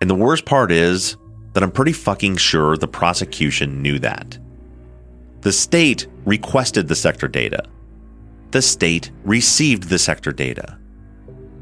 [0.00, 1.16] And the worst part is
[1.52, 4.36] that I'm pretty fucking sure the prosecution knew that.
[5.42, 7.68] The state requested the sector data.
[8.50, 10.76] The state received the sector data.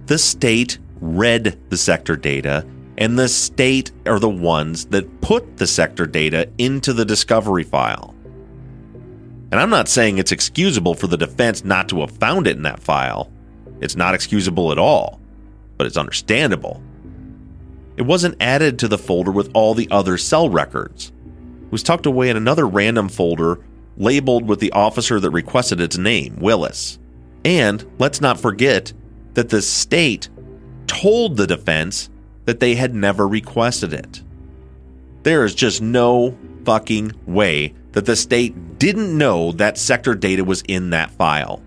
[0.07, 2.67] The state read the sector data,
[2.97, 8.12] and the state are the ones that put the sector data into the discovery file.
[9.53, 12.63] And I'm not saying it's excusable for the defense not to have found it in
[12.63, 13.31] that file.
[13.83, 15.21] It's not excusable at all,
[15.77, 16.83] but it's understandable.
[17.99, 21.13] It wasn't added to the folder with all the other cell records.
[21.67, 23.61] It was tucked away in another random folder
[23.99, 26.99] labeled with the officer that requested its name, Willis.
[27.45, 28.95] And let's not forget
[29.35, 30.31] that the state
[30.87, 32.09] told the defense
[32.47, 34.23] that they had never requested it.
[35.25, 40.63] There is just no fucking way that the state didn't know that sector data was
[40.69, 41.63] in that file.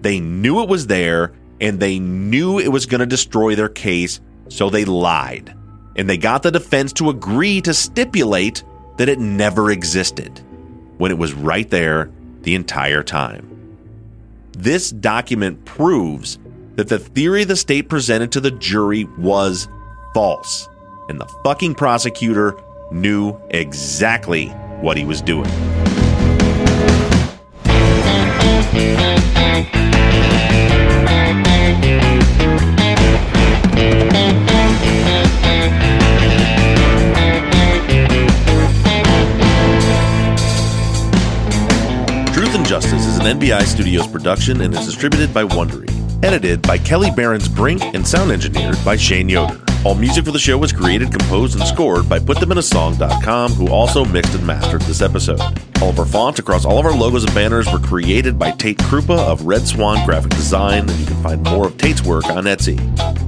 [0.00, 4.20] They knew it was there and they knew it was going to destroy their case,
[4.48, 5.54] so they lied.
[5.96, 8.64] And they got the defense to agree to stipulate
[8.96, 10.40] that it never existed
[10.98, 12.10] when it was right there
[12.42, 13.46] the entire time.
[14.52, 16.38] This document proves
[16.76, 19.68] that the theory the state presented to the jury was
[20.14, 20.68] false,
[21.08, 22.56] and the fucking prosecutor
[22.90, 25.44] knew exactly what he was doing.
[42.32, 45.88] Truth and Justice is an NBI Studios production and is distributed by Wondery.
[46.24, 49.69] Edited by Kelly Barons Brink and sound engineered by Shane Yoder.
[49.82, 54.34] All music for the show was created, composed, and scored by PutThemInASong.com, who also mixed
[54.34, 55.40] and mastered this episode.
[55.80, 58.76] All of our fonts across all of our logos and banners were created by Tate
[58.76, 62.44] Krupa of Red Swan Graphic Design, and you can find more of Tate's work on
[62.44, 62.76] Etsy.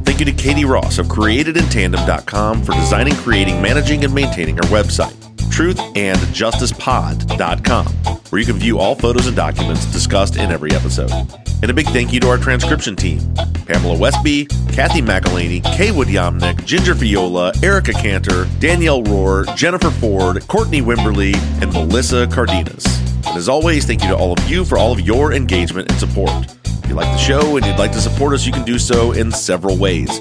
[0.05, 5.15] Thank you to Katie Ross of CreatedInTandem.com for designing, creating, managing, and maintaining our website.
[5.53, 11.11] TruthAndJusticePod.com, where you can view all photos and documents discussed in every episode.
[11.63, 13.21] And a big thank you to our transcription team
[13.67, 20.83] Pamela Westby, Kathy McElhaney, Kaywood Yomnick, Ginger Viola, Erica Cantor, Danielle Rohr, Jennifer Ford, Courtney
[20.83, 22.85] Wimberly, and Melissa Cardenas.
[23.27, 26.01] And as always, thank you to all of you for all of your engagement and
[26.01, 26.31] support.
[26.65, 29.13] If you like the show and you'd like to support us, you can do so
[29.13, 30.21] in several ways.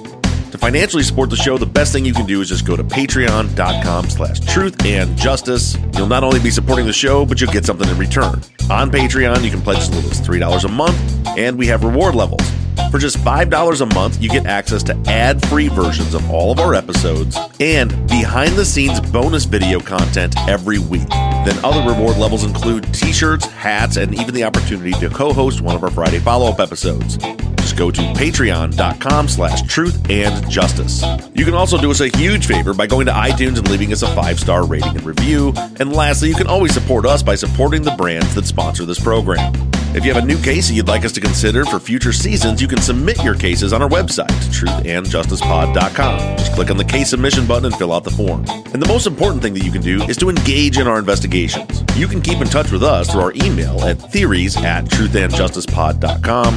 [0.51, 2.83] To financially support the show, the best thing you can do is just go to
[2.83, 5.77] patreon.com slash truth and justice.
[5.95, 8.41] You'll not only be supporting the show, but you'll get something in return.
[8.69, 12.15] On Patreon, you can pledge as little as $3 a month, and we have reward
[12.15, 12.43] levels.
[12.91, 16.59] For just $5 a month, you get access to ad free versions of all of
[16.59, 21.07] our episodes and behind the scenes bonus video content every week.
[21.45, 25.61] Then other reward levels include t shirts, hats, and even the opportunity to co host
[25.61, 27.17] one of our Friday follow up episodes.
[27.17, 31.03] Just go to patreon.com slash truth and justice.
[31.33, 34.01] You can also do us a huge favor by going to iTunes and leaving us
[34.01, 35.53] a five star rating and review.
[35.79, 39.53] And lastly, you can always support us by supporting the brands that sponsor this program.
[39.93, 42.61] If you have a new case that you'd like us to consider for future seasons,
[42.61, 46.37] you can submit your cases on our website, truthandjusticepod.com.
[46.37, 48.45] Just click on the case submission button and fill out the form.
[48.47, 51.83] And the most important thing that you can do is to engage in our investigations.
[51.97, 56.53] You can keep in touch with us through our email at theories at truthandjusticepod.com.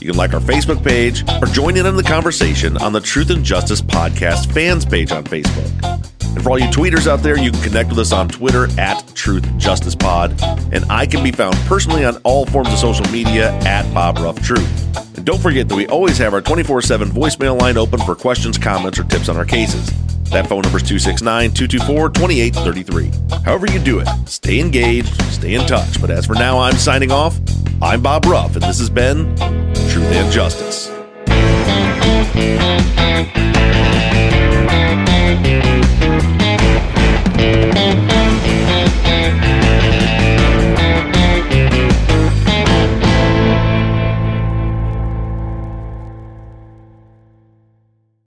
[0.00, 3.30] You can like our Facebook page or join in on the conversation on the Truth
[3.30, 6.13] and Justice Podcast fans page on Facebook.
[6.34, 9.06] And for all you tweeters out there, you can connect with us on Twitter at
[9.14, 10.40] Truth Justice Pod.
[10.72, 14.40] And I can be found personally on all forms of social media at Bob Ruff
[14.42, 15.16] Truth.
[15.16, 18.58] And don't forget that we always have our 24 7 voicemail line open for questions,
[18.58, 19.90] comments, or tips on our cases.
[20.30, 23.42] That phone number is 269 224 2833.
[23.44, 26.00] However, you do it, stay engaged, stay in touch.
[26.00, 27.38] But as for now, I'm signing off.
[27.80, 30.90] I'm Bob Ruff, and this has been Truth and Justice.